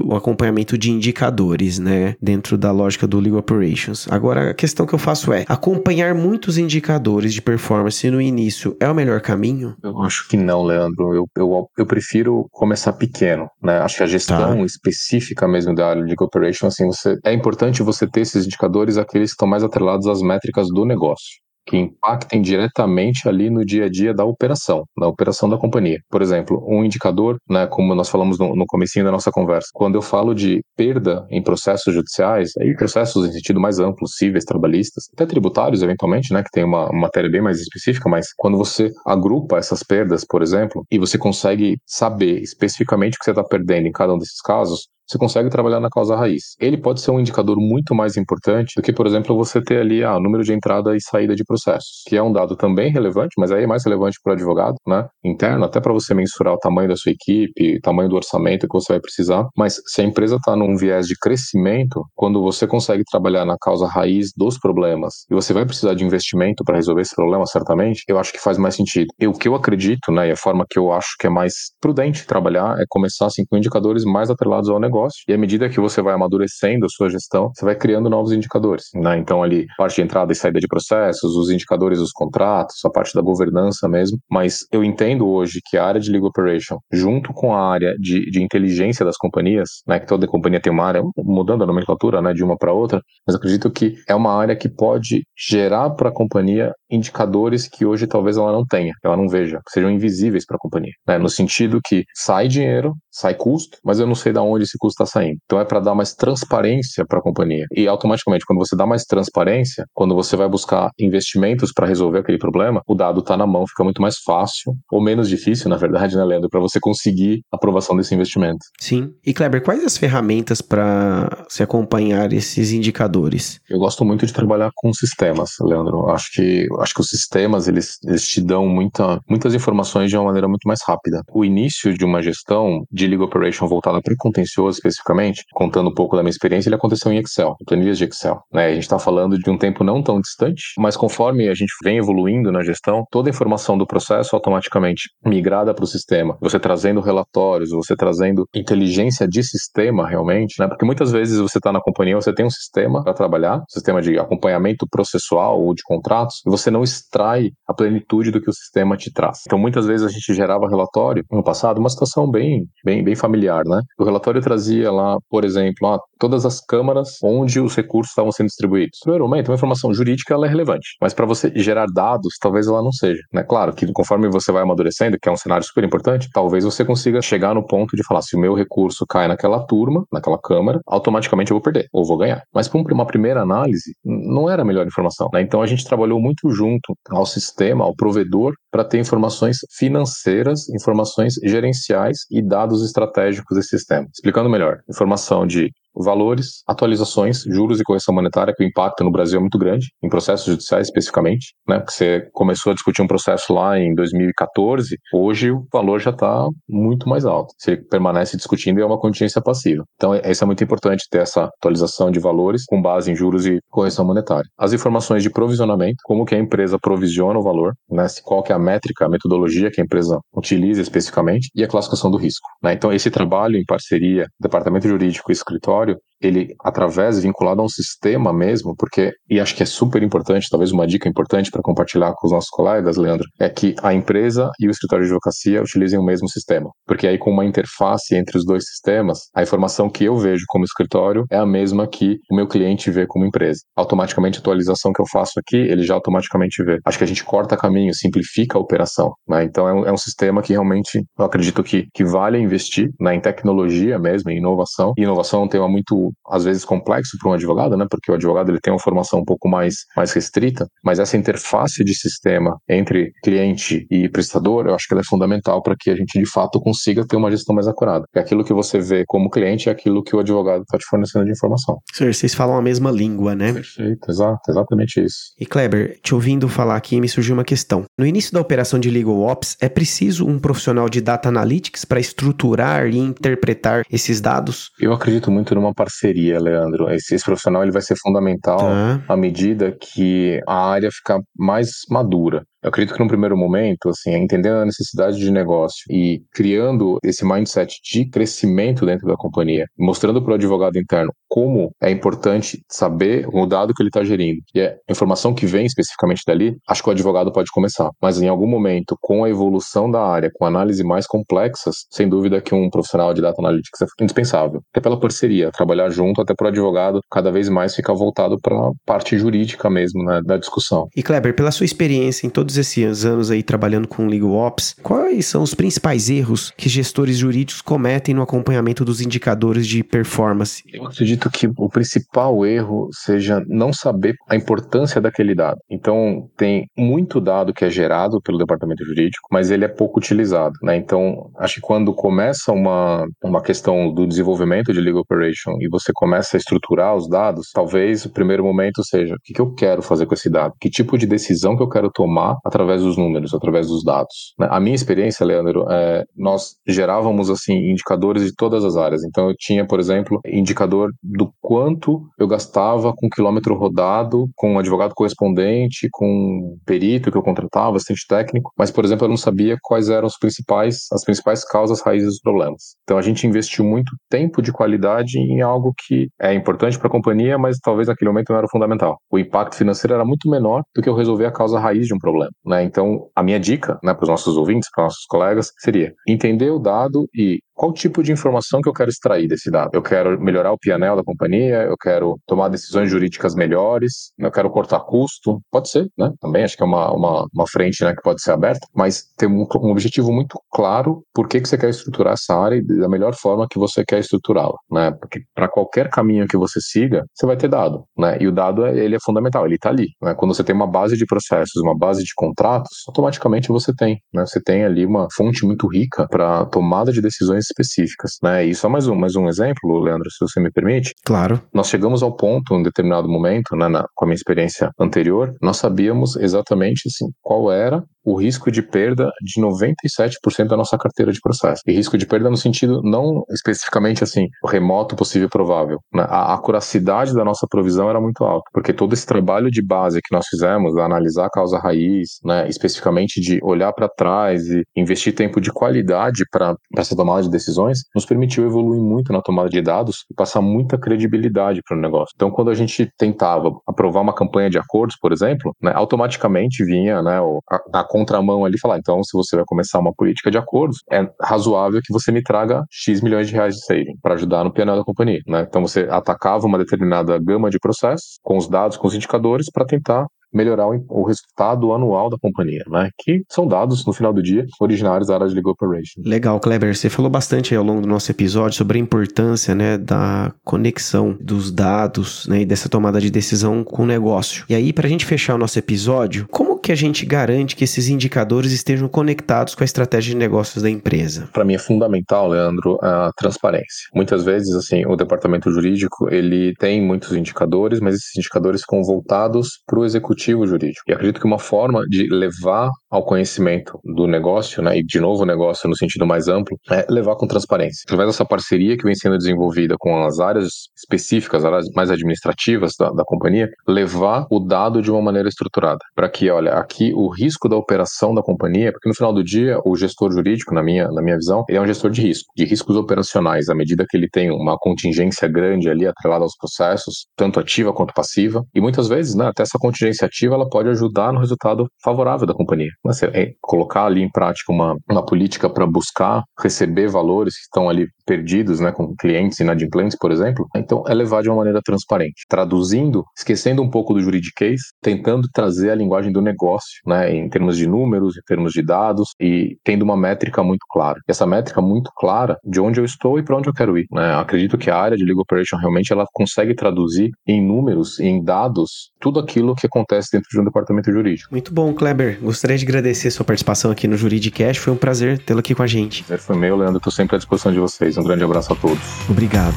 o 0.00 0.14
acompanhamento 0.14 0.78
de 0.78 0.90
indicadores, 0.90 1.78
né, 1.78 2.16
dentro 2.20 2.56
da 2.56 2.70
lógica 2.72 3.06
do 3.06 3.18
Legal 3.18 3.38
Operations. 3.38 4.06
Agora, 4.10 4.50
a 4.50 4.54
questão 4.54 4.86
que 4.86 4.94
eu 4.94 4.98
faço 4.98 5.32
é, 5.32 5.44
acompanhar 5.48 6.14
muitos 6.14 6.58
indicadores 6.58 7.34
de 7.34 7.42
performance 7.42 8.08
no 8.10 8.20
início 8.20 8.76
é 8.80 8.88
o 8.88 8.94
melhor 8.94 9.20
caminho? 9.20 9.76
Eu 9.82 10.00
acho 10.02 10.28
que 10.28 10.36
não, 10.36 10.62
Leandro. 10.62 11.14
Eu, 11.14 11.26
eu, 11.36 11.70
eu 11.76 11.86
prefiro 11.86 12.46
começar 12.50 12.92
pequeno, 12.92 13.48
né? 13.62 13.78
Acho 13.78 13.98
que 13.98 14.02
a 14.02 14.06
gestão 14.06 14.56
tá. 14.56 14.64
específica 14.64 15.46
mesmo 15.48 15.74
da 15.74 15.88
área 15.88 16.02
de 16.02 16.08
Legal 16.08 16.26
Operations, 16.26 16.74
assim, 16.74 16.86
você, 16.86 17.16
é 17.24 17.32
importante 17.32 17.82
você 17.82 18.06
ter 18.06 18.20
esses 18.20 18.46
indicadores, 18.46 18.96
aqueles 18.96 19.30
que 19.30 19.34
estão 19.34 19.48
mais 19.48 19.62
atrelados 19.62 20.06
às 20.06 20.22
métricas 20.22 20.68
do 20.68 20.84
negócio 20.84 21.45
que 21.66 21.76
impactem 21.76 22.40
diretamente 22.40 23.28
ali 23.28 23.50
no 23.50 23.64
dia 23.64 23.86
a 23.86 23.88
dia 23.88 24.14
da 24.14 24.24
operação, 24.24 24.84
da 24.98 25.08
operação 25.08 25.48
da 25.48 25.58
companhia. 25.58 25.98
Por 26.08 26.22
exemplo, 26.22 26.64
um 26.66 26.84
indicador, 26.84 27.38
né, 27.48 27.66
como 27.66 27.94
nós 27.94 28.08
falamos 28.08 28.38
no, 28.38 28.54
no 28.54 28.64
comecinho 28.66 29.04
da 29.04 29.10
nossa 29.10 29.30
conversa, 29.30 29.68
quando 29.74 29.96
eu 29.96 30.02
falo 30.02 30.34
de 30.34 30.60
perda 30.76 31.26
em 31.30 31.42
processos 31.42 31.92
judiciais, 31.92 32.52
aí 32.60 32.74
processos 32.76 33.26
em 33.26 33.32
sentido 33.32 33.60
mais 33.60 33.78
amplo, 33.78 34.06
cíveis, 34.06 34.44
trabalhistas, 34.44 35.04
até 35.12 35.26
tributários 35.26 35.82
eventualmente, 35.82 36.32
né, 36.32 36.42
que 36.42 36.50
tem 36.52 36.64
uma, 36.64 36.88
uma 36.90 37.02
matéria 37.02 37.30
bem 37.30 37.42
mais 37.42 37.60
específica, 37.60 38.08
mas 38.08 38.26
quando 38.36 38.56
você 38.56 38.90
agrupa 39.04 39.58
essas 39.58 39.82
perdas, 39.82 40.24
por 40.24 40.42
exemplo, 40.42 40.84
e 40.90 40.98
você 40.98 41.18
consegue 41.18 41.76
saber 41.84 42.40
especificamente 42.40 43.14
o 43.14 43.18
que 43.18 43.24
você 43.24 43.30
está 43.30 43.42
perdendo 43.42 43.86
em 43.86 43.92
cada 43.92 44.14
um 44.14 44.18
desses 44.18 44.40
casos, 44.40 44.88
você 45.06 45.18
consegue 45.18 45.48
trabalhar 45.50 45.80
na 45.80 45.88
causa 45.88 46.16
raiz. 46.16 46.56
Ele 46.60 46.76
pode 46.76 47.00
ser 47.00 47.10
um 47.10 47.20
indicador 47.20 47.58
muito 47.58 47.94
mais 47.94 48.16
importante 48.16 48.72
do 48.76 48.82
que, 48.82 48.92
por 48.92 49.06
exemplo, 49.06 49.36
você 49.36 49.62
ter 49.62 49.80
ali 49.80 50.02
ah, 50.02 50.16
o 50.16 50.20
número 50.20 50.42
de 50.42 50.52
entrada 50.52 50.96
e 50.96 51.00
saída 51.00 51.34
de 51.34 51.44
processos, 51.44 52.02
que 52.06 52.16
é 52.16 52.22
um 52.22 52.32
dado 52.32 52.56
também 52.56 52.90
relevante, 52.90 53.34
mas 53.38 53.52
aí 53.52 53.64
é 53.64 53.66
mais 53.66 53.84
relevante 53.84 54.18
para 54.22 54.32
o 54.32 54.34
advogado, 54.34 54.76
né, 54.86 55.06
interno, 55.24 55.64
até 55.64 55.80
para 55.80 55.92
você 55.92 56.14
mensurar 56.14 56.54
o 56.54 56.58
tamanho 56.58 56.88
da 56.88 56.96
sua 56.96 57.12
equipe, 57.12 57.76
o 57.76 57.80
tamanho 57.80 58.08
do 58.08 58.16
orçamento 58.16 58.66
que 58.66 58.74
você 58.74 58.94
vai 58.94 59.00
precisar. 59.00 59.46
Mas 59.56 59.80
se 59.86 60.00
a 60.00 60.04
empresa 60.04 60.36
está 60.36 60.56
num 60.56 60.76
viés 60.76 61.06
de 61.06 61.14
crescimento, 61.16 62.02
quando 62.14 62.42
você 62.42 62.66
consegue 62.66 63.04
trabalhar 63.04 63.44
na 63.44 63.56
causa 63.60 63.86
raiz 63.86 64.30
dos 64.36 64.58
problemas 64.58 65.24
e 65.30 65.34
você 65.34 65.52
vai 65.52 65.64
precisar 65.64 65.94
de 65.94 66.04
investimento 66.04 66.64
para 66.64 66.76
resolver 66.76 67.02
esse 67.02 67.14
problema, 67.14 67.46
certamente, 67.46 68.02
eu 68.08 68.18
acho 68.18 68.32
que 68.32 68.40
faz 68.40 68.58
mais 68.58 68.74
sentido. 68.74 69.06
E 69.20 69.26
o 69.26 69.32
que 69.32 69.48
eu 69.48 69.54
acredito, 69.54 70.10
né, 70.10 70.28
e 70.28 70.30
a 70.32 70.36
forma 70.36 70.66
que 70.68 70.78
eu 70.78 70.92
acho 70.92 71.14
que 71.18 71.26
é 71.26 71.30
mais 71.30 71.52
prudente 71.80 72.26
trabalhar 72.26 72.78
é 72.80 72.84
começar 72.88 73.26
assim 73.26 73.44
com 73.48 73.56
indicadores 73.56 74.04
mais 74.04 74.30
atrelados 74.30 74.68
ao 74.68 74.80
negócio. 74.80 74.95
E 75.28 75.32
à 75.32 75.38
medida 75.38 75.68
que 75.68 75.80
você 75.80 76.00
vai 76.02 76.14
amadurecendo 76.14 76.86
a 76.86 76.88
sua 76.88 77.08
gestão, 77.08 77.50
você 77.54 77.64
vai 77.64 77.74
criando 77.74 78.08
novos 78.08 78.32
indicadores, 78.32 78.84
né? 78.94 79.18
Então 79.18 79.42
ali, 79.42 79.66
parte 79.76 79.96
de 79.96 80.02
entrada 80.02 80.32
e 80.32 80.36
saída 80.36 80.60
de 80.60 80.66
processos, 80.66 81.36
os 81.36 81.50
indicadores 81.50 81.98
dos 81.98 82.12
contratos, 82.12 82.84
a 82.84 82.90
parte 82.90 83.14
da 83.14 83.20
governança 83.20 83.88
mesmo. 83.88 84.18
Mas 84.30 84.66
eu 84.72 84.84
entendo 84.84 85.26
hoje 85.28 85.60
que 85.64 85.76
a 85.76 85.84
área 85.84 86.00
de 86.00 86.10
legal 86.10 86.28
operation, 86.28 86.78
junto 86.92 87.32
com 87.32 87.54
a 87.54 87.70
área 87.70 87.94
de, 87.98 88.30
de 88.30 88.42
inteligência 88.42 89.04
das 89.04 89.16
companhias, 89.16 89.68
né, 89.86 90.00
que 90.00 90.06
toda 90.06 90.26
companhia 90.26 90.60
tem 90.60 90.72
uma 90.72 90.84
área, 90.84 91.02
mudando 91.18 91.64
a 91.64 91.66
nomenclatura, 91.66 92.20
né, 92.20 92.32
de 92.32 92.42
uma 92.42 92.56
para 92.56 92.72
outra, 92.72 93.00
mas 93.26 93.36
acredito 93.36 93.70
que 93.70 93.94
é 94.08 94.14
uma 94.14 94.34
área 94.34 94.56
que 94.56 94.68
pode 94.68 95.22
gerar 95.36 95.90
para 95.90 96.08
a 96.08 96.12
companhia 96.12 96.72
indicadores 96.90 97.68
que 97.68 97.84
hoje 97.84 98.06
talvez 98.06 98.36
ela 98.36 98.52
não 98.52 98.64
tenha, 98.64 98.92
ela 99.04 99.16
não 99.16 99.28
veja, 99.28 99.58
que 99.66 99.72
sejam 99.72 99.90
invisíveis 99.90 100.44
para 100.44 100.56
a 100.56 100.60
companhia, 100.60 100.92
né, 101.06 101.18
no 101.18 101.28
sentido 101.28 101.80
que 101.84 102.04
sai 102.14 102.48
dinheiro, 102.48 102.94
sai 103.10 103.34
custo, 103.34 103.78
mas 103.84 103.98
eu 103.98 104.06
não 104.06 104.14
sei 104.14 104.32
de 104.32 104.38
onde 104.38 104.64
esse 104.64 104.76
custo 104.78 105.02
está 105.02 105.18
saindo. 105.18 105.38
Então 105.44 105.60
é 105.60 105.64
para 105.64 105.80
dar 105.80 105.94
mais 105.94 106.14
transparência 106.14 107.04
para 107.06 107.18
a 107.18 107.22
companhia. 107.22 107.66
E 107.74 107.88
automaticamente, 107.88 108.44
quando 108.46 108.58
você 108.58 108.76
dá 108.76 108.86
mais 108.86 109.04
transparência, 109.04 109.84
quando 109.94 110.14
você 110.14 110.36
vai 110.36 110.48
buscar 110.48 110.90
investimentos 110.98 111.72
para 111.72 111.86
resolver 111.86 112.18
aquele 112.18 112.38
problema, 112.38 112.82
o 112.86 112.94
dado 112.94 113.20
está 113.20 113.36
na 113.36 113.46
mão, 113.46 113.66
fica 113.66 113.82
muito 113.84 114.02
mais 114.02 114.16
fácil, 114.18 114.74
ou 114.90 115.00
menos 115.00 115.28
difícil, 115.28 115.70
na 115.70 115.76
verdade, 115.76 116.16
né, 116.16 116.24
Leandro, 116.24 116.50
para 116.50 116.60
você 116.60 116.78
conseguir 116.78 117.40
a 117.50 117.56
aprovação 117.56 117.96
desse 117.96 118.14
investimento. 118.14 118.58
Sim. 118.80 119.10
E 119.24 119.32
Kleber, 119.32 119.62
quais 119.62 119.84
as 119.84 119.96
ferramentas 119.96 120.60
para 120.60 121.46
se 121.48 121.62
acompanhar 121.62 122.32
esses 122.32 122.72
indicadores? 122.72 123.58
Eu 123.68 123.78
gosto 123.78 124.04
muito 124.04 124.26
de 124.26 124.32
trabalhar 124.32 124.70
com 124.74 124.92
sistemas, 124.92 125.50
Leandro. 125.60 126.08
Acho 126.10 126.30
que 126.32 126.66
acho 126.80 126.94
que 126.94 127.00
os 127.00 127.08
sistemas 127.08 127.68
eles, 127.68 127.98
eles 128.04 128.26
te 128.26 128.40
dão 128.40 128.66
muita, 128.66 129.20
muitas 129.28 129.54
informações 129.54 130.10
de 130.10 130.16
uma 130.16 130.26
maneira 130.26 130.48
muito 130.48 130.66
mais 130.66 130.80
rápida. 130.86 131.22
O 131.32 131.44
início 131.44 131.92
de 131.96 132.04
uma 132.04 132.22
gestão 132.22 132.84
de 132.90 133.06
legal 133.06 133.26
operation 133.26 133.66
voltada 133.66 134.00
para 134.00 134.14
contencioso 134.18 134.78
especificamente, 134.78 135.44
contando 135.52 135.90
um 135.90 135.94
pouco 135.94 136.16
da 136.16 136.22
minha 136.22 136.30
experiência, 136.30 136.68
ele 136.68 136.76
aconteceu 136.76 137.12
em 137.12 137.18
Excel, 137.18 137.54
em 137.60 137.64
planilhas 137.64 137.98
de 137.98 138.04
Excel. 138.04 138.40
Né? 138.52 138.66
A 138.66 138.74
gente 138.74 138.82
está 138.82 138.98
falando 138.98 139.38
de 139.38 139.50
um 139.50 139.58
tempo 139.58 139.84
não 139.84 140.02
tão 140.02 140.20
distante, 140.20 140.62
mas 140.78 140.96
conforme 140.96 141.48
a 141.48 141.54
gente 141.54 141.72
vem 141.82 141.98
evoluindo 141.98 142.50
na 142.50 142.62
gestão, 142.62 143.04
toda 143.10 143.28
a 143.28 143.30
informação 143.30 143.76
do 143.76 143.86
processo 143.86 144.34
automaticamente 144.34 145.10
migrada 145.24 145.74
para 145.74 145.84
o 145.84 145.86
sistema. 145.86 146.36
Você 146.40 146.58
trazendo 146.58 147.00
relatórios, 147.00 147.70
você 147.70 147.94
trazendo 147.96 148.46
inteligência 148.54 149.26
de 149.26 149.42
sistema 149.42 150.06
realmente, 150.08 150.60
né? 150.60 150.68
Porque 150.68 150.84
muitas 150.84 151.10
vezes 151.12 151.38
você 151.38 151.58
está 151.58 151.72
na 151.72 151.80
companhia, 151.80 152.16
você 152.16 152.32
tem 152.32 152.46
um 152.46 152.50
sistema 152.50 153.02
para 153.02 153.14
trabalhar, 153.14 153.62
sistema 153.68 154.00
de 154.00 154.18
acompanhamento 154.18 154.86
processual 154.90 155.60
ou 155.60 155.74
de 155.74 155.82
contratos, 155.84 156.42
e 156.46 156.50
você 156.50 156.65
não 156.70 156.82
extrai 156.82 157.50
a 157.66 157.74
plenitude 157.74 158.30
do 158.30 158.40
que 158.40 158.50
o 158.50 158.52
sistema 158.52 158.96
te 158.96 159.12
traz. 159.12 159.42
Então 159.46 159.58
muitas 159.58 159.86
vezes 159.86 160.06
a 160.06 160.10
gente 160.10 160.34
gerava 160.34 160.68
relatório 160.68 161.24
no 161.30 161.42
passado, 161.42 161.78
uma 161.78 161.88
situação 161.88 162.30
bem, 162.30 162.66
bem, 162.84 163.02
bem 163.02 163.14
familiar, 163.14 163.64
né? 163.66 163.80
O 163.98 164.04
relatório 164.04 164.40
trazia 164.40 164.90
lá, 164.90 165.16
por 165.28 165.44
exemplo, 165.44 165.88
ah, 165.88 165.98
todas 166.18 166.44
as 166.46 166.60
câmaras 166.60 167.18
onde 167.22 167.60
os 167.60 167.74
recursos 167.74 168.10
estavam 168.10 168.32
sendo 168.32 168.46
distribuídos. 168.46 168.98
Primeiro 169.02 169.24
momento, 169.24 169.48
uma 169.48 169.54
informação 169.54 169.92
jurídica 169.92 170.34
ela 170.34 170.46
é 170.46 170.48
relevante, 170.48 170.96
mas 171.00 171.14
para 171.14 171.26
você 171.26 171.52
gerar 171.56 171.86
dados, 171.92 172.34
talvez 172.40 172.66
ela 172.66 172.82
não 172.82 172.92
seja. 172.92 173.20
Né? 173.32 173.42
Claro 173.42 173.72
que 173.74 173.90
conforme 173.92 174.28
você 174.28 174.52
vai 174.52 174.62
amadurecendo, 174.62 175.16
que 175.20 175.28
é 175.28 175.32
um 175.32 175.36
cenário 175.36 175.64
super 175.64 175.84
importante, 175.84 176.28
talvez 176.32 176.64
você 176.64 176.84
consiga 176.84 177.20
chegar 177.20 177.54
no 177.54 177.66
ponto 177.66 177.96
de 177.96 178.04
falar: 178.04 178.22
se 178.22 178.36
o 178.36 178.38
meu 178.38 178.54
recurso 178.54 179.04
cai 179.06 179.28
naquela 179.28 179.64
turma, 179.66 180.04
naquela 180.12 180.38
câmara, 180.38 180.80
automaticamente 180.86 181.50
eu 181.50 181.56
vou 181.56 181.62
perder 181.62 181.86
ou 181.92 182.04
vou 182.04 182.16
ganhar. 182.16 182.42
Mas 182.54 182.68
para 182.68 182.94
uma 182.94 183.06
primeira 183.06 183.42
análise, 183.42 183.94
não 184.04 184.50
era 184.50 184.62
a 184.62 184.64
melhor 184.64 184.86
informação. 184.86 185.28
Né? 185.32 185.42
Então 185.42 185.62
a 185.62 185.66
gente 185.66 185.84
trabalhou 185.84 186.20
muito 186.20 186.50
junto 186.50 186.94
ao 187.10 187.26
sistema, 187.26 187.84
ao 187.84 187.94
provedor, 187.94 188.54
para 188.70 188.84
ter 188.84 188.98
informações 188.98 189.58
financeiras, 189.76 190.68
informações 190.68 191.34
gerenciais 191.42 192.18
e 192.30 192.42
dados 192.42 192.84
estratégicos 192.84 193.56
desse 193.56 193.70
sistema. 193.70 194.06
Explicando 194.14 194.50
melhor, 194.50 194.78
informação 194.88 195.46
de 195.46 195.70
valores, 195.96 196.62
atualizações, 196.66 197.42
juros 197.42 197.80
e 197.80 197.84
correção 197.84 198.14
monetária, 198.14 198.54
que 198.56 198.64
o 198.64 198.66
impacto 198.66 199.04
no 199.04 199.10
Brasil 199.10 199.38
é 199.38 199.40
muito 199.40 199.58
grande, 199.58 199.88
em 200.02 200.08
processos 200.08 200.46
judiciais 200.46 200.88
especificamente, 200.88 201.54
né? 201.68 201.78
Porque 201.78 201.92
você 201.92 202.28
começou 202.32 202.72
a 202.72 202.74
discutir 202.74 203.02
um 203.02 203.06
processo 203.06 203.52
lá 203.52 203.78
em 203.78 203.94
2014, 203.94 204.96
hoje 205.12 205.50
o 205.50 205.66
valor 205.72 206.00
já 206.00 206.10
está 206.10 206.48
muito 206.68 207.08
mais 207.08 207.24
alto. 207.24 207.54
Ele 207.66 207.78
permanece 207.78 208.36
discutindo, 208.36 208.80
é 208.80 208.84
uma 208.84 208.98
contingência 208.98 209.40
passiva. 209.42 209.84
Então, 209.96 210.14
é, 210.14 210.30
isso 210.30 210.44
é 210.44 210.46
muito 210.46 210.62
importante 210.62 211.06
ter 211.10 211.18
essa 211.18 211.44
atualização 211.44 212.10
de 212.10 212.18
valores 212.18 212.64
com 212.66 212.80
base 212.80 213.10
em 213.10 213.14
juros 213.14 213.46
e 213.46 213.58
correção 213.70 214.04
monetária. 214.04 214.48
As 214.58 214.72
informações 214.72 215.22
de 215.22 215.30
provisionamento, 215.30 215.96
como 216.04 216.24
que 216.24 216.34
a 216.34 216.38
empresa 216.38 216.78
provisiona 216.80 217.38
o 217.38 217.42
valor, 217.42 217.74
né? 217.90 218.06
Qual 218.24 218.42
que 218.42 218.52
é 218.52 218.54
a 218.54 218.58
métrica, 218.58 219.06
a 219.06 219.08
metodologia 219.08 219.70
que 219.70 219.80
a 219.80 219.84
empresa 219.84 220.18
utiliza 220.34 220.80
especificamente 220.80 221.50
e 221.54 221.62
a 221.62 221.68
classificação 221.68 222.10
do 222.10 222.16
risco. 222.16 222.48
Né? 222.62 222.72
Então, 222.72 222.92
esse 222.92 223.10
trabalho 223.10 223.56
em 223.56 223.64
parceria, 223.64 224.26
departamento 224.40 224.88
jurídico 224.88 225.30
e 225.30 225.32
escritório, 225.32 225.85
escritório 225.86 226.02
ele 226.20 226.54
através 226.62 227.20
vinculado 227.20 227.60
a 227.60 227.64
um 227.64 227.68
sistema 227.68 228.32
mesmo, 228.32 228.74
porque 228.76 229.12
e 229.28 229.40
acho 229.40 229.54
que 229.54 229.62
é 229.62 229.66
super 229.66 230.02
importante, 230.02 230.48
talvez 230.50 230.72
uma 230.72 230.86
dica 230.86 231.08
importante 231.08 231.50
para 231.50 231.62
compartilhar 231.62 232.12
com 232.16 232.26
os 232.26 232.32
nossos 232.32 232.50
colegas, 232.50 232.96
Leandro, 232.96 233.26
é 233.38 233.48
que 233.48 233.74
a 233.82 233.92
empresa 233.92 234.50
e 234.60 234.68
o 234.68 234.70
escritório 234.70 235.04
de 235.04 235.10
advocacia 235.10 235.62
utilizem 235.62 235.98
o 235.98 236.04
mesmo 236.04 236.28
sistema, 236.28 236.70
porque 236.86 237.06
aí 237.06 237.18
com 237.18 237.30
uma 237.30 237.44
interface 237.44 238.14
entre 238.14 238.38
os 238.38 238.44
dois 238.44 238.64
sistemas, 238.64 239.18
a 239.34 239.42
informação 239.42 239.88
que 239.90 240.04
eu 240.04 240.16
vejo 240.16 240.44
como 240.48 240.64
escritório 240.64 241.24
é 241.30 241.36
a 241.36 241.46
mesma 241.46 241.86
que 241.86 242.18
o 242.30 242.36
meu 242.36 242.46
cliente 242.46 242.90
vê 242.90 243.06
como 243.06 243.24
empresa. 243.24 243.60
Automaticamente 243.76 244.38
a 244.38 244.40
atualização 244.40 244.92
que 244.92 245.00
eu 245.00 245.06
faço 245.06 245.38
aqui, 245.38 245.56
ele 245.56 245.82
já 245.82 245.94
automaticamente 245.94 246.62
vê. 246.62 246.78
Acho 246.84 246.98
que 246.98 247.04
a 247.04 247.06
gente 247.06 247.24
corta 247.24 247.56
caminho, 247.56 247.94
simplifica 247.94 248.58
a 248.58 248.60
operação, 248.60 249.12
né? 249.28 249.44
Então 249.44 249.68
é 249.68 249.72
um, 249.72 249.84
é 249.86 249.92
um 249.92 249.96
sistema 249.96 250.42
que 250.42 250.52
realmente 250.52 251.02
eu 251.18 251.24
acredito 251.24 251.62
que, 251.62 251.86
que 251.92 252.04
vale 252.04 252.38
investir 252.38 252.90
né, 253.00 253.14
em 253.14 253.20
tecnologia 253.20 253.98
mesmo, 253.98 254.30
em 254.30 254.38
inovação. 254.38 254.92
E 254.96 255.02
inovação 255.02 255.48
tem 255.48 255.60
uma 255.60 255.68
muito, 255.68 256.05
às 256.28 256.44
vezes, 256.44 256.64
complexo 256.64 257.16
para 257.20 257.30
um 257.30 257.34
advogado, 257.34 257.76
né? 257.76 257.86
Porque 257.88 258.10
o 258.10 258.14
advogado 258.14 258.50
ele 258.50 258.60
tem 258.60 258.72
uma 258.72 258.78
formação 258.78 259.20
um 259.20 259.24
pouco 259.24 259.48
mais, 259.48 259.74
mais 259.96 260.12
restrita, 260.12 260.66
mas 260.84 260.98
essa 260.98 261.16
interface 261.16 261.84
de 261.84 261.94
sistema 261.94 262.56
entre 262.68 263.12
cliente 263.22 263.86
e 263.90 264.08
prestador, 264.08 264.66
eu 264.66 264.74
acho 264.74 264.86
que 264.86 264.94
ela 264.94 265.02
é 265.02 265.04
fundamental 265.04 265.62
para 265.62 265.76
que 265.78 265.90
a 265.90 265.94
gente, 265.96 266.18
de 266.18 266.26
fato, 266.26 266.60
consiga 266.60 267.06
ter 267.06 267.16
uma 267.16 267.30
gestão 267.30 267.54
mais 267.54 267.68
acurada. 267.68 268.04
Porque 268.06 268.18
aquilo 268.18 268.44
que 268.44 268.52
você 268.52 268.78
vê 268.80 269.04
como 269.06 269.30
cliente 269.30 269.68
é 269.68 269.72
aquilo 269.72 270.02
que 270.02 270.16
o 270.16 270.18
advogado 270.18 270.62
está 270.62 270.78
te 270.78 270.86
fornecendo 270.86 271.24
de 271.24 271.32
informação. 271.32 271.78
Senhor, 271.92 272.12
vocês 272.12 272.34
falam 272.34 272.56
a 272.56 272.62
mesma 272.62 272.90
língua, 272.90 273.34
né? 273.34 273.52
Perfeito, 273.52 274.10
exato, 274.10 274.50
exatamente 274.50 275.04
isso. 275.04 275.16
E 275.38 275.46
Kleber, 275.46 275.98
te 276.02 276.14
ouvindo 276.14 276.48
falar 276.48 276.76
aqui, 276.76 277.00
me 277.00 277.08
surgiu 277.08 277.34
uma 277.34 277.44
questão. 277.44 277.84
No 277.98 278.06
início 278.06 278.32
da 278.32 278.40
operação 278.40 278.78
de 278.78 278.90
Legal 278.90 279.20
Ops, 279.20 279.56
é 279.60 279.68
preciso 279.68 280.26
um 280.26 280.38
profissional 280.38 280.88
de 280.88 281.00
Data 281.00 281.28
Analytics 281.28 281.84
para 281.84 282.00
estruturar 282.00 282.86
e 282.86 282.98
interpretar 282.98 283.84
esses 283.90 284.20
dados? 284.20 284.70
Eu 284.80 284.92
acredito 284.92 285.30
muito 285.30 285.54
numa 285.54 285.66
uma 285.66 285.74
parceria, 285.96 286.38
Leandro. 286.38 286.90
Esse, 286.90 287.14
esse 287.14 287.24
profissional 287.24 287.62
ele 287.62 287.72
vai 287.72 287.82
ser 287.82 287.96
fundamental 287.96 288.58
tá. 288.58 289.02
à 289.08 289.16
medida 289.16 289.72
que 289.72 290.40
a 290.46 290.70
área 290.70 290.90
ficar 290.90 291.18
mais 291.36 291.70
madura. 291.90 292.44
Eu 292.66 292.70
acredito 292.70 292.96
que 292.96 293.00
no 293.00 293.06
primeiro 293.06 293.36
momento, 293.36 293.88
assim, 293.90 294.12
entendendo 294.16 294.56
a 294.56 294.64
necessidade 294.64 295.16
de 295.18 295.30
negócio 295.30 295.84
e 295.88 296.20
criando 296.34 296.98
esse 297.04 297.24
mindset 297.24 297.76
de 297.80 298.10
crescimento 298.10 298.84
dentro 298.84 299.06
da 299.06 299.14
companhia, 299.14 299.66
mostrando 299.78 300.20
para 300.20 300.32
o 300.32 300.34
advogado 300.34 300.76
interno 300.76 301.12
como 301.28 301.70
é 301.80 301.92
importante 301.92 302.60
saber 302.68 303.24
o 303.32 303.46
dado 303.46 303.72
que 303.72 303.82
ele 303.82 303.88
está 303.88 304.02
gerindo 304.02 304.40
e 304.52 304.60
é 304.60 304.76
a 304.88 304.92
informação 304.92 305.32
que 305.32 305.46
vem 305.46 305.64
especificamente 305.64 306.22
dali, 306.26 306.56
acho 306.68 306.82
que 306.82 306.88
o 306.88 306.92
advogado 306.92 307.30
pode 307.30 307.50
começar. 307.52 307.88
Mas 308.02 308.20
em 308.20 308.26
algum 308.26 308.48
momento, 308.48 308.96
com 309.00 309.22
a 309.22 309.30
evolução 309.30 309.88
da 309.88 310.02
área, 310.02 310.30
com 310.34 310.44
análise 310.44 310.82
mais 310.82 311.06
complexas, 311.06 311.86
sem 311.92 312.08
dúvida 312.08 312.40
que 312.40 312.52
um 312.52 312.68
profissional 312.68 313.14
de 313.14 313.22
data 313.22 313.40
analytics 313.40 313.82
é 313.82 313.86
indispensável. 314.02 314.60
Até 314.72 314.80
pela 314.80 314.98
parceria, 314.98 315.52
trabalhar 315.52 315.88
junto, 315.90 316.20
até 316.20 316.34
para 316.34 316.46
o 316.46 316.48
advogado 316.48 316.98
cada 317.12 317.30
vez 317.30 317.48
mais 317.48 317.76
ficar 317.76 317.94
voltado 317.94 318.40
para 318.40 318.56
a 318.56 318.72
parte 318.84 319.16
jurídica 319.16 319.70
mesmo 319.70 320.02
né, 320.02 320.20
da 320.24 320.36
discussão. 320.36 320.88
E 320.96 321.02
Kleber, 321.02 321.34
pela 321.36 321.52
sua 321.52 321.64
experiência 321.64 322.26
em 322.26 322.30
todos 322.30 322.55
todos 322.56 322.58
esses 322.58 323.04
anos 323.04 323.30
aí 323.30 323.42
trabalhando 323.42 323.86
com 323.86 324.06
Legal 324.06 324.32
Ops, 324.32 324.76
quais 324.82 325.26
são 325.26 325.42
os 325.42 325.54
principais 325.54 326.08
erros 326.08 326.52
que 326.56 326.68
gestores 326.68 327.18
jurídicos 327.18 327.60
cometem 327.60 328.14
no 328.14 328.22
acompanhamento 328.22 328.84
dos 328.84 329.00
indicadores 329.00 329.66
de 329.66 329.84
performance? 329.84 330.62
Eu 330.72 330.86
acredito 330.86 331.30
que 331.30 331.50
o 331.56 331.68
principal 331.68 332.46
erro 332.46 332.88
seja 332.92 333.42
não 333.46 333.72
saber 333.72 334.14
a 334.28 334.36
importância 334.36 335.00
daquele 335.00 335.34
dado. 335.34 335.58
Então, 335.70 336.28
tem 336.36 336.66
muito 336.76 337.20
dado 337.20 337.52
que 337.52 337.64
é 337.64 337.70
gerado 337.70 338.20
pelo 338.22 338.38
departamento 338.38 338.84
jurídico, 338.84 339.28
mas 339.30 339.50
ele 339.50 339.64
é 339.64 339.68
pouco 339.68 339.98
utilizado, 339.98 340.54
né? 340.62 340.76
Então, 340.76 341.30
acho 341.38 341.56
que 341.56 341.60
quando 341.60 341.92
começa 341.94 342.52
uma, 342.52 343.06
uma 343.22 343.42
questão 343.42 343.92
do 343.92 344.06
desenvolvimento 344.06 344.72
de 344.72 344.80
legal 344.80 345.02
operation 345.02 345.56
e 345.60 345.68
você 345.68 345.92
começa 345.94 346.36
a 346.36 346.38
estruturar 346.38 346.94
os 346.94 347.08
dados, 347.08 347.50
talvez 347.52 348.04
o 348.04 348.12
primeiro 348.12 348.44
momento 348.44 348.82
seja 348.84 349.14
o 349.14 349.18
que, 349.22 349.34
que 349.34 349.40
eu 349.40 349.52
quero 349.52 349.82
fazer 349.82 350.06
com 350.06 350.14
esse 350.14 350.30
dado, 350.30 350.54
que 350.60 350.70
tipo 350.70 350.96
de 350.96 351.06
decisão 351.06 351.56
que 351.56 351.62
eu 351.62 351.68
quero 351.68 351.90
tomar 351.90 352.35
através 352.44 352.82
dos 352.82 352.96
números, 352.96 353.34
através 353.34 353.68
dos 353.68 353.84
dados. 353.84 354.34
Né? 354.38 354.48
A 354.50 354.60
minha 354.60 354.74
experiência, 354.74 355.24
Leandro, 355.24 355.66
é, 355.70 356.04
nós 356.16 356.56
gerávamos 356.66 357.30
assim 357.30 357.70
indicadores 357.70 358.24
de 358.24 358.34
todas 358.34 358.64
as 358.64 358.76
áreas. 358.76 359.04
Então, 359.04 359.28
eu 359.28 359.34
tinha, 359.36 359.66
por 359.66 359.80
exemplo, 359.80 360.20
indicador 360.26 360.90
do 361.02 361.30
quanto 361.40 362.02
eu 362.18 362.26
gastava 362.26 362.92
com 362.96 363.08
quilômetro 363.08 363.54
rodado, 363.54 364.28
com 364.34 364.58
advogado 364.58 364.94
correspondente, 364.94 365.88
com 365.90 366.56
perito 366.64 367.10
que 367.10 367.18
eu 367.18 367.22
contratava, 367.22 367.76
assistente 367.76 368.06
técnico, 368.08 368.52
mas, 368.58 368.70
por 368.70 368.84
exemplo, 368.84 369.04
eu 369.04 369.08
não 369.08 369.16
sabia 369.16 369.56
quais 369.62 369.88
eram 369.88 370.06
os 370.06 370.18
principais, 370.18 370.86
as 370.92 371.04
principais 371.04 371.44
causas 371.44 371.80
raízes 371.80 372.08
dos 372.08 372.20
problemas. 372.20 372.76
Então, 372.82 372.98
a 372.98 373.02
gente 373.02 373.26
investiu 373.26 373.64
muito 373.64 373.92
tempo 374.08 374.42
de 374.42 374.52
qualidade 374.52 375.18
em 375.18 375.40
algo 375.40 375.72
que 375.86 376.08
é 376.20 376.34
importante 376.34 376.78
para 376.78 376.88
a 376.88 376.90
companhia, 376.90 377.38
mas 377.38 377.58
talvez 377.58 377.88
naquele 377.88 378.10
momento 378.10 378.30
não 378.30 378.38
era 378.38 378.48
fundamental. 378.48 378.98
O 379.10 379.18
impacto 379.18 379.56
financeiro 379.56 379.94
era 379.94 380.04
muito 380.04 380.28
menor 380.28 380.62
do 380.74 380.82
que 380.82 380.88
eu 380.88 380.94
resolver 380.94 381.26
a 381.26 381.32
causa 381.32 381.58
raiz 381.58 381.86
de 381.86 381.94
um 381.94 381.98
problema. 381.98 382.25
Né? 382.44 382.62
Então, 382.64 383.08
a 383.14 383.22
minha 383.22 383.40
dica 383.40 383.78
né, 383.82 383.94
para 383.94 384.04
os 384.04 384.08
nossos 384.08 384.36
ouvintes, 384.36 384.70
para 384.74 384.82
os 384.82 384.86
nossos 384.86 385.06
colegas, 385.06 385.52
seria 385.58 385.94
entender 386.06 386.50
o 386.50 386.58
dado 386.58 387.08
e 387.14 387.40
qual 387.56 387.72
tipo 387.72 388.02
de 388.02 388.12
informação 388.12 388.60
que 388.60 388.68
eu 388.68 388.72
quero 388.72 388.90
extrair 388.90 389.26
desse 389.26 389.50
dado? 389.50 389.70
Eu 389.72 389.82
quero 389.82 390.20
melhorar 390.20 390.52
o 390.52 390.58
PNL 390.58 390.96
da 390.96 391.02
companhia, 391.02 391.62
eu 391.62 391.76
quero 391.76 392.20
tomar 392.26 392.48
decisões 392.48 392.90
jurídicas 392.90 393.34
melhores, 393.34 394.12
eu 394.18 394.30
quero 394.30 394.50
cortar 394.50 394.80
custo, 394.80 395.40
pode 395.50 395.70
ser, 395.70 395.88
né? 395.98 396.12
Também 396.20 396.44
acho 396.44 396.54
que 396.54 396.62
é 396.62 396.66
uma, 396.66 396.92
uma, 396.92 397.26
uma 397.32 397.48
frente 397.48 397.82
né, 397.82 397.94
que 397.94 398.02
pode 398.02 398.20
ser 398.20 398.32
aberta, 398.32 398.66
mas 398.74 399.04
ter 399.16 399.26
um, 399.26 399.46
um 399.62 399.70
objetivo 399.70 400.12
muito 400.12 400.38
claro 400.52 401.02
por 401.14 401.26
que, 401.26 401.40
que 401.40 401.48
você 401.48 401.56
quer 401.56 401.70
estruturar 401.70 402.12
essa 402.12 402.34
área 402.34 402.62
da 402.62 402.88
melhor 402.88 403.14
forma 403.14 403.46
que 403.50 403.58
você 403.58 403.82
quer 403.84 404.00
estruturá-la, 404.00 404.56
né? 404.70 404.92
Porque 404.92 405.20
para 405.34 405.48
qualquer 405.48 405.88
caminho 405.88 406.28
que 406.28 406.36
você 406.36 406.60
siga, 406.60 407.06
você 407.14 407.24
vai 407.24 407.38
ter 407.38 407.48
dado, 407.48 407.84
né? 407.96 408.18
E 408.20 408.28
o 408.28 408.32
dado, 408.32 408.66
ele 408.66 408.96
é 408.96 409.00
fundamental, 409.02 409.46
ele 409.46 409.54
está 409.54 409.70
ali, 409.70 409.88
né? 410.02 410.14
Quando 410.14 410.34
você 410.34 410.44
tem 410.44 410.54
uma 410.54 410.66
base 410.66 410.94
de 410.94 411.06
processos, 411.06 411.62
uma 411.62 411.76
base 411.76 412.04
de 412.04 412.12
contratos, 412.14 412.84
automaticamente 412.86 413.48
você 413.48 413.74
tem, 413.74 413.98
né? 414.12 414.26
Você 414.26 414.42
tem 414.42 414.62
ali 414.62 414.84
uma 414.84 415.08
fonte 415.10 415.46
muito 415.46 415.66
rica 415.66 416.06
para 416.06 416.44
tomada 416.46 416.92
de 416.92 417.00
decisões 417.00 417.45
específicas, 417.46 418.12
né? 418.22 418.44
E 418.44 418.54
só 418.54 418.68
mais 418.68 418.86
um, 418.86 418.94
mais 418.94 419.16
um 419.16 419.28
exemplo, 419.28 419.78
Leandro, 419.80 420.10
se 420.10 420.18
você 420.20 420.40
me 420.40 420.50
permite. 420.50 420.94
Claro. 421.04 421.42
Nós 421.52 421.68
chegamos 421.68 422.02
ao 422.02 422.14
ponto, 422.14 422.54
em 422.54 422.62
determinado 422.62 423.08
momento, 423.08 423.56
né, 423.56 423.68
na, 423.68 423.84
com 423.94 424.04
a 424.04 424.08
minha 424.08 424.16
experiência 424.16 424.70
anterior, 424.78 425.32
nós 425.40 425.56
sabíamos 425.56 426.16
exatamente 426.16 426.88
assim, 426.88 427.10
qual 427.22 427.50
era 427.50 427.82
o 428.06 428.14
risco 428.14 428.50
de 428.50 428.62
perda 428.62 429.10
de 429.20 429.40
97% 429.40 430.46
da 430.46 430.56
nossa 430.56 430.78
carteira 430.78 431.12
de 431.12 431.20
processo. 431.20 431.60
E 431.66 431.72
risco 431.72 431.98
de 431.98 432.06
perda 432.06 432.30
no 432.30 432.36
sentido 432.36 432.80
não 432.82 433.24
especificamente 433.30 434.04
assim, 434.04 434.28
remoto, 434.44 434.94
possível, 434.94 435.28
provável. 435.28 435.78
Né? 435.92 436.06
A 436.08 436.34
acuracidade 436.34 437.12
da 437.12 437.24
nossa 437.24 437.46
provisão 437.50 437.90
era 437.90 438.00
muito 438.00 438.22
alta, 438.24 438.48
porque 438.52 438.72
todo 438.72 438.92
esse 438.92 439.04
trabalho 439.04 439.50
de 439.50 439.60
base 439.60 440.00
que 440.00 440.14
nós 440.14 440.26
fizemos, 440.28 440.76
analisar 440.76 441.26
a 441.26 441.30
causa 441.30 441.58
raiz, 441.58 442.18
né, 442.24 442.48
especificamente 442.48 443.20
de 443.20 443.40
olhar 443.42 443.72
para 443.72 443.88
trás 443.88 444.46
e 444.48 444.62
investir 444.76 445.14
tempo 445.14 445.40
de 445.40 445.50
qualidade 445.50 446.24
para 446.30 446.54
essa 446.76 446.94
tomada 446.94 447.22
de 447.22 447.30
decisões, 447.30 447.80
nos 447.94 448.06
permitiu 448.06 448.46
evoluir 448.46 448.80
muito 448.80 449.12
na 449.12 449.20
tomada 449.20 449.48
de 449.48 449.60
dados 449.60 450.04
e 450.10 450.14
passar 450.14 450.40
muita 450.40 450.78
credibilidade 450.78 451.60
para 451.66 451.76
o 451.76 451.80
negócio. 451.80 452.12
Então, 452.14 452.30
quando 452.30 452.50
a 452.50 452.54
gente 452.54 452.88
tentava 452.96 453.50
aprovar 453.66 454.00
uma 454.00 454.14
campanha 454.14 454.48
de 454.48 454.58
acordos, 454.58 454.96
por 455.00 455.12
exemplo, 455.12 455.52
né, 455.60 455.72
automaticamente 455.74 456.64
vinha 456.64 457.02
né, 457.02 457.18
a, 457.50 457.80
a 457.80 457.84
contramão 457.96 458.44
ali 458.44 458.58
falar, 458.58 458.78
então, 458.78 459.02
se 459.02 459.16
você 459.16 459.36
vai 459.36 459.44
começar 459.46 459.78
uma 459.78 459.92
política 459.94 460.30
de 460.30 460.38
acordos, 460.38 460.78
é 460.90 461.08
razoável 461.22 461.80
que 461.82 461.92
você 461.92 462.12
me 462.12 462.22
traga 462.22 462.62
X 462.70 463.00
milhões 463.00 463.28
de 463.28 463.34
reais 463.34 463.54
de 463.54 463.64
saving 463.64 463.96
para 464.02 464.14
ajudar 464.14 464.44
no 464.44 464.52
PNL 464.52 464.78
da 464.78 464.84
companhia, 464.84 465.20
né? 465.26 465.46
Então, 465.48 465.62
você 465.62 465.86
atacava 465.90 466.46
uma 466.46 466.58
determinada 466.58 467.18
gama 467.18 467.50
de 467.50 467.58
processos 467.58 468.18
com 468.22 468.36
os 468.36 468.48
dados, 468.48 468.76
com 468.76 468.86
os 468.86 468.94
indicadores 468.94 469.50
para 469.50 469.64
tentar 469.64 470.06
melhorar 470.32 470.66
o, 470.66 471.04
resultado 471.04 471.72
anual 471.72 472.10
da 472.10 472.18
companhia, 472.18 472.62
né? 472.68 472.90
Que 472.98 473.22
são 473.30 473.46
dados, 473.46 473.86
no 473.86 473.92
final 473.92 474.12
do 474.12 474.22
dia, 474.22 474.44
originários 474.60 475.08
da 475.08 475.14
área 475.14 475.28
de 475.28 475.34
legal 475.34 475.52
operation. 475.52 476.02
Legal, 476.04 476.38
Kleber. 476.38 476.76
Você 476.76 476.90
falou 476.90 477.10
bastante 477.10 477.54
ao 477.54 477.64
longo 477.64 477.80
do 477.80 477.88
nosso 477.88 478.10
episódio 478.10 478.58
sobre 478.58 478.78
a 478.78 478.80
importância, 478.80 479.54
né, 479.54 479.78
da 479.78 480.32
conexão 480.44 481.16
dos 481.20 481.50
dados, 481.50 482.26
né, 482.26 482.42
e 482.42 482.44
dessa 482.44 482.68
tomada 482.68 483.00
de 483.00 483.10
decisão 483.10 483.64
com 483.64 483.84
o 483.84 483.86
negócio. 483.86 484.44
E 484.48 484.54
aí, 484.54 484.72
para 484.72 484.86
a 484.86 484.90
gente 484.90 485.06
fechar 485.06 485.34
o 485.34 485.38
nosso 485.38 485.58
episódio, 485.58 486.26
como 486.30 486.55
que 486.66 486.72
a 486.72 486.74
gente 486.74 487.06
garante 487.06 487.54
que 487.54 487.62
esses 487.62 487.88
indicadores 487.88 488.50
estejam 488.50 488.88
conectados 488.88 489.54
com 489.54 489.62
a 489.62 489.64
estratégia 489.64 490.10
de 490.10 490.16
negócios 490.16 490.64
da 490.64 490.68
empresa? 490.68 491.28
Para 491.32 491.44
mim 491.44 491.54
é 491.54 491.58
fundamental, 491.58 492.28
Leandro, 492.28 492.76
a 492.82 493.12
transparência. 493.16 493.86
Muitas 493.94 494.24
vezes, 494.24 494.52
assim, 494.52 494.84
o 494.84 494.96
departamento 494.96 495.48
jurídico, 495.48 496.12
ele 496.12 496.54
tem 496.58 496.82
muitos 496.82 497.12
indicadores, 497.12 497.78
mas 497.78 497.94
esses 497.94 498.16
indicadores 498.16 498.62
ficam 498.62 498.82
voltados 498.82 499.60
para 499.64 499.78
o 499.78 499.84
executivo 499.84 500.44
jurídico. 500.44 500.82
E 500.88 500.92
acredito 500.92 501.20
que 501.20 501.26
uma 501.26 501.38
forma 501.38 501.84
de 501.88 502.08
levar 502.08 502.68
ao 502.90 503.04
conhecimento 503.04 503.78
do 503.84 504.08
negócio, 504.08 504.60
né, 504.60 504.76
e 504.76 504.82
de 504.82 504.98
novo 504.98 505.22
o 505.22 505.26
negócio 505.26 505.68
no 505.68 505.76
sentido 505.76 506.04
mais 506.04 506.26
amplo, 506.26 506.58
é 506.68 506.84
levar 506.90 507.14
com 507.14 507.28
transparência. 507.28 507.84
Através 507.86 508.08
dessa 508.08 508.24
parceria 508.24 508.76
que 508.76 508.82
vem 508.82 508.94
sendo 508.96 509.16
desenvolvida 509.16 509.76
com 509.78 510.04
as 510.04 510.18
áreas 510.18 510.48
específicas, 510.76 511.44
as 511.44 511.52
áreas 511.52 511.66
mais 511.76 511.92
administrativas 511.92 512.72
da, 512.76 512.90
da 512.90 513.04
companhia, 513.04 513.48
levar 513.68 514.26
o 514.32 514.40
dado 514.40 514.82
de 514.82 514.90
uma 514.90 515.00
maneira 515.00 515.28
estruturada. 515.28 515.78
Para 515.94 516.08
que, 516.08 516.28
olha, 516.28 516.55
aqui 516.58 516.92
o 516.94 517.08
risco 517.08 517.48
da 517.48 517.56
operação 517.56 518.14
da 518.14 518.22
companhia, 518.22 518.72
porque 518.72 518.88
no 518.88 518.94
final 518.94 519.12
do 519.12 519.22
dia, 519.22 519.58
o 519.64 519.76
gestor 519.76 520.12
jurídico, 520.12 520.54
na 520.54 520.62
minha, 520.62 520.88
na 520.90 521.02
minha 521.02 521.16
visão, 521.16 521.44
ele 521.48 521.58
é 521.58 521.60
um 521.60 521.66
gestor 521.66 521.90
de 521.90 522.02
risco, 522.02 522.26
de 522.36 522.44
riscos 522.44 522.76
operacionais, 522.76 523.48
à 523.48 523.54
medida 523.54 523.84
que 523.88 523.96
ele 523.96 524.08
tem 524.10 524.30
uma 524.30 524.56
contingência 524.58 525.28
grande 525.28 525.68
ali 525.68 525.86
atrelada 525.86 526.24
aos 526.24 526.36
processos, 526.36 527.06
tanto 527.16 527.40
ativa 527.40 527.72
quanto 527.72 527.94
passiva. 527.94 528.42
E 528.54 528.60
muitas 528.60 528.88
vezes, 528.88 529.14
né, 529.14 529.26
até 529.26 529.42
essa 529.42 529.58
contingência 529.58 530.06
ativa, 530.06 530.34
ela 530.34 530.48
pode 530.48 530.68
ajudar 530.68 531.12
no 531.12 531.20
resultado 531.20 531.66
favorável 531.82 532.26
da 532.26 532.34
companhia. 532.34 532.70
Você 532.84 533.06
é, 533.06 533.32
colocar 533.40 533.86
ali 533.86 534.02
em 534.02 534.10
prática 534.10 534.52
uma, 534.52 534.76
uma 534.90 535.04
política 535.04 535.48
para 535.48 535.66
buscar 535.66 536.22
receber 536.40 536.88
valores 536.88 537.34
que 537.34 537.42
estão 537.42 537.68
ali 537.68 537.86
perdidos, 538.06 538.60
né, 538.60 538.72
com 538.72 538.94
clientes 538.96 539.40
inadimplentes, 539.40 539.98
por 539.98 540.12
exemplo, 540.12 540.46
então 540.54 540.84
é 540.86 540.94
levar 540.94 541.22
de 541.22 541.28
uma 541.28 541.36
maneira 541.36 541.60
transparente, 541.62 542.24
traduzindo, 542.28 543.04
esquecendo 543.16 543.60
um 543.62 543.68
pouco 543.68 543.92
do 543.92 544.00
juridiquês, 544.00 544.60
tentando 544.80 545.28
trazer 545.32 545.70
a 545.70 545.74
linguagem 545.74 546.12
do 546.12 546.22
negócio, 546.22 546.45
né, 546.86 547.14
em 547.14 547.28
termos 547.28 547.56
de 547.56 547.66
números, 547.66 548.16
em 548.16 548.22
termos 548.26 548.52
de 548.52 548.62
dados 548.62 549.10
e 549.20 549.56
tendo 549.64 549.82
uma 549.82 549.96
métrica 549.96 550.42
muito 550.42 550.64
clara. 550.70 551.00
E 551.08 551.10
essa 551.10 551.26
métrica 551.26 551.60
muito 551.60 551.90
clara 551.96 552.38
de 552.44 552.60
onde 552.60 552.80
eu 552.80 552.84
estou 552.84 553.18
e 553.18 553.22
para 553.22 553.36
onde 553.36 553.48
eu 553.48 553.54
quero 553.54 553.78
ir. 553.78 553.86
Né? 553.90 554.14
Acredito 554.14 554.58
que 554.58 554.70
a 554.70 554.76
área 554.76 554.96
de 554.96 555.04
legal 555.04 555.22
operation 555.22 555.56
realmente 555.56 555.92
ela 555.92 556.06
consegue 556.12 556.54
traduzir 556.54 557.10
em 557.26 557.44
números, 557.44 557.98
em 558.00 558.22
dados, 558.22 558.90
tudo 559.00 559.20
aquilo 559.20 559.54
que 559.54 559.66
acontece 559.66 560.08
dentro 560.12 560.28
de 560.30 560.40
um 560.40 560.44
departamento 560.44 560.90
jurídico. 560.92 561.28
Muito 561.30 561.52
bom, 561.52 561.72
Kleber. 561.74 562.18
Gostaria 562.20 562.56
de 562.56 562.64
agradecer 562.64 563.08
a 563.08 563.10
sua 563.10 563.24
participação 563.24 563.70
aqui 563.70 563.88
no 563.88 563.96
Juridicast. 563.96 564.60
Foi 564.60 564.72
um 564.72 564.76
prazer 564.76 565.18
tê-lo 565.18 565.40
aqui 565.40 565.54
com 565.54 565.62
a 565.62 565.66
gente. 565.66 566.04
É, 566.10 566.16
foi 566.16 566.36
meu, 566.36 566.56
Leandro. 566.56 566.78
Estou 566.78 566.92
sempre 566.92 567.16
à 567.16 567.18
disposição 567.18 567.52
de 567.52 567.58
vocês. 567.58 567.96
Um 567.96 568.04
grande 568.04 568.24
abraço 568.24 568.52
a 568.52 568.56
todos. 568.56 569.08
Obrigado. 569.08 569.56